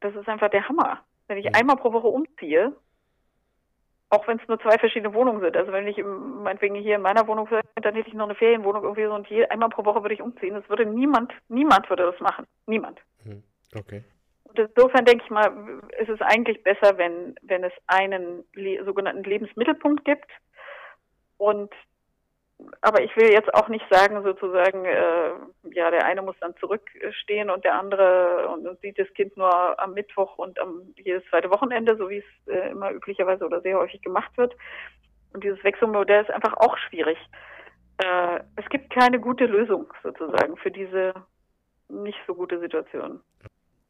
das 0.00 0.14
ist 0.14 0.28
einfach 0.28 0.50
der 0.50 0.68
Hammer. 0.68 1.00
Wenn 1.28 1.38
ich 1.38 1.54
einmal 1.54 1.76
pro 1.76 1.92
Woche 1.92 2.08
umziehe, 2.08 2.74
auch 4.10 4.28
wenn 4.28 4.38
es 4.38 4.46
nur 4.46 4.60
zwei 4.60 4.76
verschiedene 4.78 5.14
Wohnungen 5.14 5.40
sind. 5.40 5.56
Also 5.56 5.72
wenn 5.72 5.86
ich 5.86 5.96
im, 5.96 6.42
meinetwegen 6.42 6.74
hier 6.74 6.96
in 6.96 7.02
meiner 7.02 7.26
Wohnung 7.26 7.50
wäre, 7.50 7.62
dann 7.76 7.94
hätte 7.94 8.08
ich 8.08 8.14
noch 8.14 8.26
eine 8.26 8.34
Ferienwohnung 8.34 8.82
irgendwie 8.82 9.04
so 9.06 9.14
und 9.14 9.26
je, 9.28 9.46
einmal 9.46 9.70
pro 9.70 9.84
Woche 9.86 10.02
würde 10.02 10.14
ich 10.14 10.20
umziehen. 10.20 10.54
Das 10.54 10.68
würde 10.68 10.84
niemand, 10.84 11.32
niemand 11.48 11.88
würde 11.88 12.10
das 12.10 12.20
machen. 12.20 12.46
Niemand. 12.66 13.00
Hm, 13.22 13.42
okay. 13.74 14.04
Und 14.44 14.58
insofern 14.58 15.06
denke 15.06 15.24
ich 15.24 15.30
mal, 15.30 15.50
ist 15.98 16.10
es 16.10 16.20
eigentlich 16.20 16.62
besser, 16.62 16.98
wenn, 16.98 17.34
wenn 17.40 17.64
es 17.64 17.72
einen 17.86 18.44
sogenannten 18.84 19.24
Lebensmittelpunkt 19.24 20.04
gibt 20.04 20.30
und 21.42 21.72
aber 22.80 23.02
ich 23.02 23.14
will 23.16 23.32
jetzt 23.32 23.52
auch 23.54 23.68
nicht 23.68 23.84
sagen, 23.90 24.22
sozusagen, 24.22 24.84
äh, 24.84 25.30
ja, 25.74 25.90
der 25.90 26.04
eine 26.06 26.22
muss 26.22 26.36
dann 26.40 26.54
zurückstehen 26.58 27.50
und 27.50 27.64
der 27.64 27.74
andere 27.78 28.48
und, 28.48 28.66
und, 28.66 28.80
sieht 28.80 28.98
das 28.98 29.12
Kind 29.14 29.36
nur 29.36 29.80
am 29.80 29.94
Mittwoch 29.94 30.38
und 30.38 30.60
am 30.60 30.94
jedes 30.96 31.24
zweite 31.28 31.50
Wochenende, 31.50 31.96
so 31.96 32.08
wie 32.08 32.18
es 32.18 32.54
äh, 32.54 32.70
immer 32.70 32.92
üblicherweise 32.92 33.44
oder 33.44 33.60
sehr 33.62 33.78
häufig 33.78 34.00
gemacht 34.02 34.30
wird. 34.36 34.54
Und 35.32 35.42
dieses 35.42 35.62
Wechselmodell 35.64 36.22
ist 36.22 36.30
einfach 36.30 36.54
auch 36.56 36.76
schwierig. 36.88 37.18
Äh, 37.98 38.40
es 38.56 38.68
gibt 38.70 38.90
keine 38.90 39.18
gute 39.18 39.46
Lösung 39.46 39.92
sozusagen 40.02 40.56
für 40.56 40.70
diese 40.70 41.14
nicht 41.88 42.18
so 42.26 42.34
gute 42.34 42.60
Situation. 42.60 43.20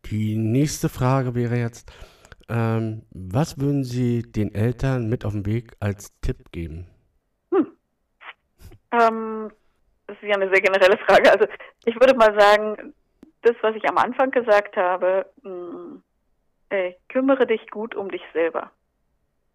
Die 0.07 0.37
nächste 0.37 0.89
Frage 0.89 1.35
wäre 1.35 1.57
jetzt, 1.57 1.93
ähm, 2.49 3.03
was 3.11 3.61
würden 3.61 3.85
Sie 3.85 4.23
den 4.23 4.55
Eltern 4.55 5.09
mit 5.09 5.25
auf 5.25 5.33
den 5.33 5.47
Weg 5.47 5.75
als 5.79 6.19
Tipp 6.21 6.51
geben? 6.53 6.87
Ähm, 8.93 9.51
das 10.07 10.17
ist 10.17 10.29
ja 10.29 10.35
eine 10.35 10.49
sehr 10.51 10.61
generelle 10.61 10.99
Frage. 10.99 11.31
Also 11.31 11.47
ich 11.85 11.95
würde 11.95 12.15
mal 12.15 12.39
sagen, 12.39 12.95
das, 13.43 13.57
was 13.63 13.75
ich 13.75 13.89
am 13.89 13.99
Anfang 13.99 14.31
gesagt 14.31 14.77
habe, 14.77 15.27
mh, 15.43 15.51
hm, 15.51 16.03
ey, 16.71 16.97
kümmere 17.09 17.47
dich 17.47 17.69
gut 17.71 17.95
um 17.95 18.11
dich 18.11 18.23
selber. 18.33 18.71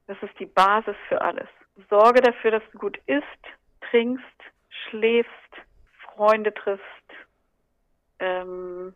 Das 0.08 0.18
ist 0.22 0.38
die 0.40 0.46
Basis 0.46 0.96
für 1.08 1.22
alles. 1.22 1.48
Sorge 1.90 2.22
dafür, 2.22 2.52
dass 2.52 2.64
du 2.72 2.80
gut 2.80 2.98
isst, 3.06 3.26
trinkst, 3.90 4.24
schläfst, 4.90 5.32
Freunde 6.16 6.54
triffst, 6.54 6.84
ähm, 8.20 8.94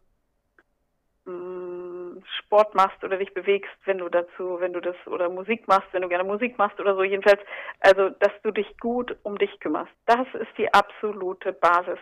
Sport 1.26 2.76
machst 2.76 3.04
oder 3.04 3.18
dich 3.18 3.34
bewegst, 3.34 3.72
wenn 3.86 4.00
du 4.00 4.10
dazu, 4.10 4.60
wenn 4.60 4.74
du 4.74 4.80
das 4.80 4.96
oder 5.06 5.30
Musik 5.30 5.68
machst, 5.68 5.88
wenn 5.92 6.02
du 6.02 6.10
gerne 6.10 6.24
Musik 6.24 6.58
machst 6.58 6.80
oder 6.80 6.96
so, 6.96 7.04
jedenfalls, 7.04 7.40
also 7.80 8.10
dass 8.10 8.32
du 8.44 8.52
dich 8.52 8.78
gut 8.80 9.16
um 9.24 9.38
dich 9.38 9.60
kümmerst. 9.60 9.92
Das 10.06 10.28
ist 10.34 10.58
die 10.58 10.74
absolute 10.74 11.54
Basis. 11.54 12.00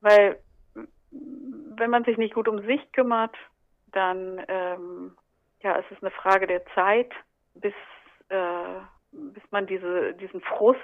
Weil 0.00 0.38
wenn 1.10 1.90
man 1.90 2.04
sich 2.04 2.18
nicht 2.18 2.34
gut 2.34 2.48
um 2.48 2.64
sich 2.66 2.92
kümmert, 2.92 3.34
dann 3.92 4.44
ähm, 4.48 5.16
ja, 5.60 5.78
es 5.78 5.90
ist 5.90 6.02
eine 6.02 6.10
Frage 6.10 6.46
der 6.46 6.64
Zeit, 6.74 7.10
bis, 7.54 7.74
äh, 8.28 8.80
bis 9.10 9.42
man 9.50 9.66
diese, 9.66 10.14
diesen 10.14 10.40
Frust, 10.40 10.78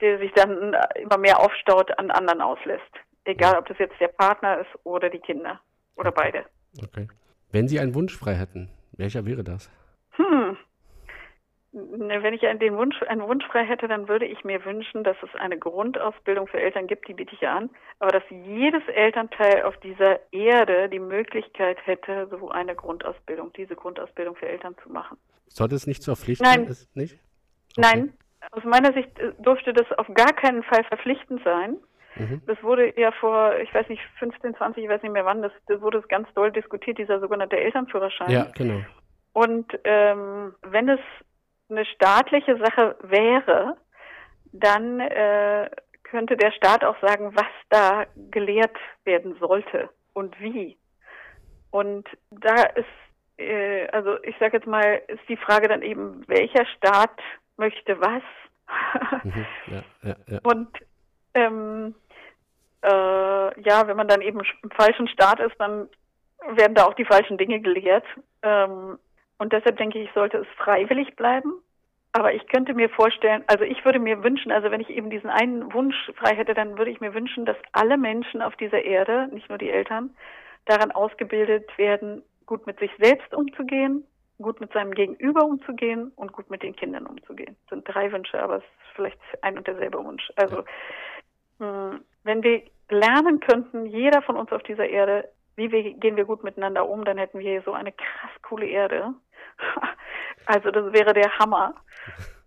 der 0.00 0.18
sich 0.18 0.32
dann 0.32 0.74
immer 0.94 1.18
mehr 1.18 1.38
aufstaut, 1.38 1.96
an 1.98 2.10
anderen 2.10 2.40
auslässt. 2.40 2.92
Egal, 3.24 3.58
ob 3.58 3.66
das 3.66 3.78
jetzt 3.78 4.00
der 4.00 4.08
Partner 4.08 4.58
ist 4.58 4.70
oder 4.84 5.10
die 5.10 5.18
Kinder 5.18 5.60
oder 5.94 6.10
beide. 6.10 6.46
Okay. 6.78 7.08
Wenn 7.50 7.68
Sie 7.68 7.80
einen 7.80 7.94
Wunsch 7.94 8.16
frei 8.16 8.34
hätten, 8.34 8.70
welcher 8.92 9.26
wäre 9.26 9.42
das? 9.42 9.70
Hm. 10.12 10.56
Wenn 11.72 12.34
ich 12.34 12.44
einen 12.46 12.76
Wunsch, 12.76 13.00
einen 13.02 13.22
Wunsch 13.22 13.46
frei 13.46 13.64
hätte, 13.64 13.86
dann 13.86 14.08
würde 14.08 14.26
ich 14.26 14.42
mir 14.42 14.64
wünschen, 14.64 15.04
dass 15.04 15.16
es 15.22 15.32
eine 15.38 15.56
Grundausbildung 15.56 16.48
für 16.48 16.60
Eltern 16.60 16.88
gibt, 16.88 17.06
die 17.06 17.14
biete 17.14 17.34
ich 17.34 17.40
ja 17.40 17.56
an, 17.56 17.70
aber 18.00 18.12
dass 18.12 18.24
jedes 18.28 18.82
Elternteil 18.88 19.62
auf 19.62 19.76
dieser 19.78 20.20
Erde 20.32 20.88
die 20.88 20.98
Möglichkeit 20.98 21.78
hätte, 21.86 22.28
so 22.30 22.50
eine 22.50 22.74
Grundausbildung, 22.74 23.52
diese 23.52 23.76
Grundausbildung 23.76 24.34
für 24.34 24.48
Eltern 24.48 24.74
zu 24.82 24.90
machen. 24.90 25.16
Sollte 25.46 25.76
es 25.76 25.86
nicht 25.86 26.02
zur 26.02 26.16
Pflicht 26.16 26.44
sein? 26.44 26.64
Nein. 26.64 26.76
Nicht? 26.94 27.18
Okay. 27.76 27.80
Nein, 27.80 28.12
aus 28.50 28.64
meiner 28.64 28.92
Sicht 28.92 29.16
äh, 29.18 29.32
durfte 29.38 29.72
das 29.72 29.86
auf 29.98 30.06
gar 30.14 30.32
keinen 30.32 30.62
Fall 30.64 30.82
verpflichtend 30.84 31.42
sein. 31.44 31.76
Mhm. 32.16 32.42
Das 32.46 32.62
wurde 32.62 32.98
ja 32.98 33.12
vor, 33.12 33.56
ich 33.58 33.72
weiß 33.72 33.88
nicht, 33.88 34.02
15, 34.18 34.56
20, 34.56 34.84
ich 34.84 34.90
weiß 34.90 35.02
nicht 35.02 35.12
mehr 35.12 35.24
wann, 35.24 35.42
das, 35.42 35.52
das 35.66 35.80
wurde 35.80 36.02
ganz 36.02 36.28
doll 36.34 36.50
diskutiert, 36.50 36.98
dieser 36.98 37.20
sogenannte 37.20 37.56
Elternführerschein. 37.56 38.30
Ja, 38.30 38.48
genau. 38.54 38.80
Und 39.32 39.66
ähm, 39.84 40.54
wenn 40.62 40.88
es 40.88 41.00
eine 41.68 41.84
staatliche 41.84 42.58
Sache 42.58 42.96
wäre, 43.02 43.76
dann 44.52 44.98
äh, 45.00 45.70
könnte 46.02 46.36
der 46.36 46.50
Staat 46.52 46.84
auch 46.84 46.96
sagen, 47.00 47.34
was 47.36 47.46
da 47.68 48.06
gelehrt 48.30 48.76
werden 49.04 49.36
sollte 49.38 49.88
und 50.12 50.38
wie. 50.40 50.76
Und 51.70 52.08
da 52.30 52.64
ist, 52.74 52.86
äh, 53.38 53.86
also 53.88 54.20
ich 54.24 54.36
sage 54.40 54.56
jetzt 54.56 54.66
mal, 54.66 55.00
ist 55.06 55.28
die 55.28 55.36
Frage 55.36 55.68
dann 55.68 55.82
eben, 55.82 56.26
welcher 56.26 56.66
Staat 56.76 57.16
möchte 57.56 58.00
was? 58.00 58.22
Mhm, 59.22 59.46
ja, 59.66 59.82
ja, 60.02 60.16
ja. 60.26 60.38
Und 60.42 60.68
ähm, 61.34 61.94
äh, 62.82 63.60
ja, 63.60 63.86
wenn 63.86 63.96
man 63.96 64.08
dann 64.08 64.22
eben 64.22 64.40
im 64.62 64.70
falschen 64.70 65.08
Start 65.08 65.40
ist, 65.40 65.54
dann 65.58 65.88
werden 66.52 66.74
da 66.74 66.84
auch 66.84 66.94
die 66.94 67.04
falschen 67.04 67.38
Dinge 67.38 67.60
gelehrt. 67.60 68.04
Ähm, 68.42 68.98
und 69.38 69.52
deshalb 69.52 69.76
denke 69.76 69.98
ich, 69.98 70.10
sollte 70.14 70.38
es 70.38 70.46
freiwillig 70.56 71.16
bleiben. 71.16 71.52
Aber 72.12 72.34
ich 72.34 72.46
könnte 72.48 72.74
mir 72.74 72.88
vorstellen, 72.88 73.44
also 73.46 73.64
ich 73.64 73.84
würde 73.84 74.00
mir 74.00 74.24
wünschen, 74.24 74.50
also 74.50 74.70
wenn 74.70 74.80
ich 74.80 74.90
eben 74.90 75.10
diesen 75.10 75.30
einen 75.30 75.72
Wunsch 75.72 76.10
frei 76.16 76.34
hätte, 76.34 76.54
dann 76.54 76.76
würde 76.76 76.90
ich 76.90 77.00
mir 77.00 77.14
wünschen, 77.14 77.44
dass 77.44 77.56
alle 77.72 77.96
Menschen 77.96 78.42
auf 78.42 78.56
dieser 78.56 78.82
Erde, 78.82 79.28
nicht 79.32 79.48
nur 79.48 79.58
die 79.58 79.70
Eltern, 79.70 80.10
daran 80.64 80.90
ausgebildet 80.90 81.66
werden, 81.78 82.22
gut 82.46 82.66
mit 82.66 82.80
sich 82.80 82.90
selbst 82.98 83.32
umzugehen, 83.32 84.04
gut 84.42 84.60
mit 84.60 84.72
seinem 84.72 84.92
Gegenüber 84.92 85.44
umzugehen 85.44 86.10
und 86.16 86.32
gut 86.32 86.50
mit 86.50 86.62
den 86.62 86.74
Kindern 86.74 87.06
umzugehen. 87.06 87.56
Das 87.62 87.78
sind 87.78 87.84
drei 87.84 88.10
Wünsche, 88.10 88.42
aber 88.42 88.56
es 88.56 88.64
ist 88.64 88.96
vielleicht 88.96 89.18
ein 89.42 89.56
und 89.56 89.66
derselbe 89.68 90.04
Wunsch. 90.04 90.32
Also 90.34 90.64
wenn 91.60 92.42
wir 92.42 92.62
lernen 92.90 93.40
könnten, 93.40 93.86
jeder 93.86 94.22
von 94.22 94.36
uns 94.36 94.50
auf 94.52 94.62
dieser 94.62 94.88
Erde, 94.88 95.28
wie 95.56 95.70
wir, 95.70 95.94
gehen 95.94 96.16
wir 96.16 96.24
gut 96.24 96.42
miteinander 96.42 96.88
um, 96.88 97.04
dann 97.04 97.18
hätten 97.18 97.38
wir 97.38 97.62
so 97.62 97.72
eine 97.72 97.92
krass 97.92 98.30
coole 98.42 98.66
Erde. 98.66 99.14
also 100.46 100.70
das 100.70 100.92
wäre 100.92 101.12
der 101.12 101.38
Hammer. 101.38 101.74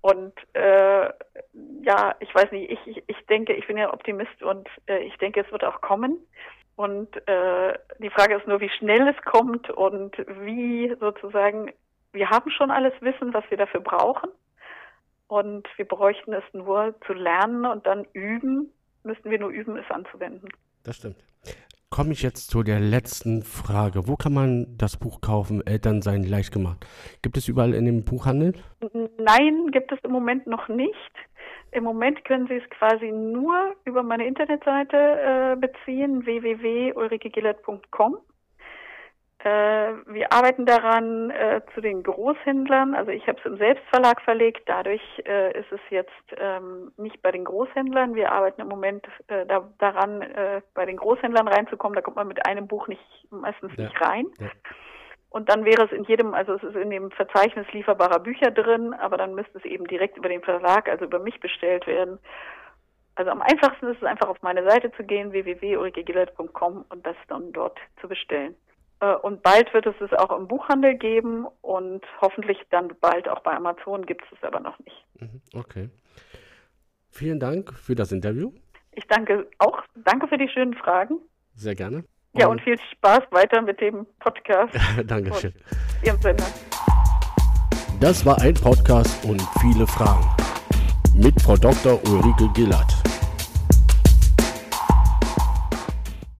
Und 0.01 0.33
äh, 0.53 1.05
ja, 1.83 2.15
ich 2.19 2.35
weiß 2.35 2.51
nicht, 2.51 2.71
ich, 2.71 2.87
ich, 2.87 3.03
ich 3.07 3.25
denke, 3.27 3.53
ich 3.53 3.65
bin 3.67 3.77
ja 3.77 3.93
Optimist 3.93 4.43
und 4.43 4.67
äh, 4.87 4.99
ich 4.99 5.17
denke, 5.17 5.41
es 5.41 5.51
wird 5.51 5.63
auch 5.63 5.79
kommen. 5.79 6.17
Und 6.75 7.15
äh, 7.27 7.77
die 7.99 8.09
Frage 8.09 8.35
ist 8.35 8.47
nur, 8.47 8.59
wie 8.59 8.69
schnell 8.69 9.07
es 9.07 9.21
kommt 9.23 9.69
und 9.69 10.17
wie 10.17 10.93
sozusagen, 10.99 11.71
wir 12.11 12.29
haben 12.29 12.49
schon 12.51 12.71
alles 12.71 12.93
Wissen, 12.99 13.33
was 13.33 13.43
wir 13.49 13.57
dafür 13.57 13.79
brauchen. 13.79 14.29
Und 15.27 15.67
wir 15.77 15.85
bräuchten 15.85 16.33
es 16.33 16.43
nur 16.51 16.95
zu 17.05 17.13
lernen 17.13 17.65
und 17.65 17.85
dann 17.85 18.05
üben, 18.13 18.73
müssten 19.03 19.29
wir 19.29 19.39
nur 19.39 19.49
üben, 19.49 19.77
es 19.77 19.89
anzuwenden. 19.89 20.49
Das 20.83 20.97
stimmt. 20.97 21.17
Komme 21.89 22.11
ich 22.13 22.23
jetzt 22.23 22.49
zu 22.49 22.63
der 22.63 22.79
letzten 22.79 23.43
Frage. 23.43 24.07
Wo 24.07 24.15
kann 24.15 24.33
man 24.33 24.65
das 24.77 24.97
Buch 24.97 25.21
kaufen, 25.21 25.61
Eltern 25.65 26.01
sein 26.01 26.23
leicht 26.23 26.51
gemacht? 26.51 26.87
Gibt 27.21 27.37
es 27.37 27.47
überall 27.47 27.75
in 27.75 27.85
dem 27.85 28.03
Buchhandel? 28.03 28.53
Nein, 29.19 29.67
gibt 29.71 29.91
es 29.91 29.99
im 30.03 30.11
Moment 30.11 30.47
noch 30.47 30.67
nicht. 30.69 31.11
Im 31.71 31.83
Moment 31.83 32.25
können 32.25 32.47
Sie 32.47 32.55
es 32.55 32.69
quasi 32.71 33.11
nur 33.11 33.75
über 33.85 34.01
meine 34.03 34.25
Internetseite 34.27 34.97
äh, 34.97 35.55
beziehen, 35.55 36.25
www.ulrikegillert.com. 36.25 38.17
Äh, 39.43 39.93
wir 40.05 40.31
arbeiten 40.31 40.65
daran 40.65 41.29
äh, 41.29 41.59
zu 41.73 41.81
den 41.81 42.01
Großhändlern. 42.01 42.95
Also 42.95 43.11
ich 43.11 43.27
habe 43.27 43.37
es 43.39 43.45
im 43.45 43.57
Selbstverlag 43.57 44.21
verlegt. 44.21 44.61
Dadurch 44.67 45.01
äh, 45.25 45.59
ist 45.59 45.69
es 45.69 45.81
jetzt 45.89 46.11
ähm, 46.37 46.93
nicht 46.95 47.21
bei 47.21 47.31
den 47.31 47.43
Großhändlern. 47.43 48.15
Wir 48.15 48.31
arbeiten 48.31 48.61
im 48.61 48.69
Moment 48.69 49.05
äh, 49.27 49.45
da, 49.45 49.69
daran, 49.79 50.21
äh, 50.21 50.61
bei 50.73 50.85
den 50.85 50.95
Großhändlern 50.95 51.49
reinzukommen. 51.49 51.95
Da 51.95 52.01
kommt 52.01 52.15
man 52.15 52.29
mit 52.29 52.45
einem 52.45 52.67
Buch 52.67 52.87
nicht 52.87 53.03
meistens 53.31 53.73
ja. 53.75 53.83
nicht 53.83 54.01
rein. 54.01 54.27
Ja. 54.39 54.47
Und 55.29 55.49
dann 55.49 55.65
wäre 55.65 55.85
es 55.85 55.91
in 55.91 56.05
jedem, 56.05 56.33
also 56.33 56.53
es 56.53 56.63
ist 56.63 56.75
in 56.75 56.91
dem 56.91 57.11
Verzeichnis 57.11 57.65
lieferbarer 57.73 58.19
Bücher 58.19 58.51
drin, 58.51 58.93
aber 58.93 59.17
dann 59.17 59.35
müsste 59.35 59.57
es 59.57 59.65
eben 59.65 59.87
direkt 59.87 60.15
über 60.15 60.29
den 60.29 60.43
Verlag, 60.43 60.87
also 60.87 61.05
über 61.05 61.19
mich 61.19 61.39
bestellt 61.41 61.85
werden. 61.85 62.19
Also 63.15 63.31
am 63.31 63.41
einfachsten 63.41 63.87
ist 63.87 63.97
es 63.97 64.07
einfach 64.07 64.29
auf 64.29 64.41
meine 64.41 64.63
Seite 64.63 64.91
zu 64.93 65.03
gehen, 65.03 65.33
www.ulrikegillert.com 65.33 66.85
und 66.87 67.05
das 67.05 67.15
dann 67.27 67.51
dort 67.51 67.77
zu 67.99 68.07
bestellen. 68.07 68.55
Äh, 69.03 69.15
und 69.15 69.43
bald 69.43 69.73
wird 69.73 69.85
es 69.85 69.95
es 69.99 70.13
auch 70.13 70.37
im 70.37 70.47
Buchhandel 70.47 70.95
geben 70.95 71.45
und 71.61 72.05
hoffentlich 72.21 72.57
dann 72.69 72.93
bald 73.01 73.27
auch 73.27 73.41
bei 73.41 73.53
Amazon 73.53 74.05
gibt 74.05 74.23
es 74.23 74.37
es 74.37 74.43
aber 74.43 74.59
noch 74.59 74.79
nicht. 74.79 75.05
Mhm, 75.19 75.41
okay. 75.53 75.89
Vielen 77.09 77.39
Dank 77.39 77.73
für 77.73 77.95
das 77.95 78.11
Interview. 78.11 78.51
Ich 78.93 79.05
danke 79.07 79.47
auch. 79.59 79.83
Danke 79.95 80.27
für 80.27 80.37
die 80.37 80.47
schönen 80.47 80.73
Fragen. 80.73 81.19
Sehr 81.55 81.75
gerne. 81.75 82.05
Ja, 82.35 82.47
und 82.47 82.61
viel 82.61 82.79
Spaß 82.79 83.23
weiter 83.31 83.61
mit 83.61 83.79
dem 83.79 84.07
Podcast. 84.19 84.73
Dankeschön. 85.05 85.53
Ihrem 86.03 86.19
Sender. 86.19 86.45
Das 87.99 88.25
war 88.25 88.41
ein 88.41 88.55
Podcast 88.55 89.23
und 89.25 89.41
viele 89.61 89.85
Fragen 89.85 90.27
mit 91.15 91.39
Frau 91.41 91.55
Dr. 91.55 91.99
Ulrike 92.09 92.49
Gillert. 92.53 93.02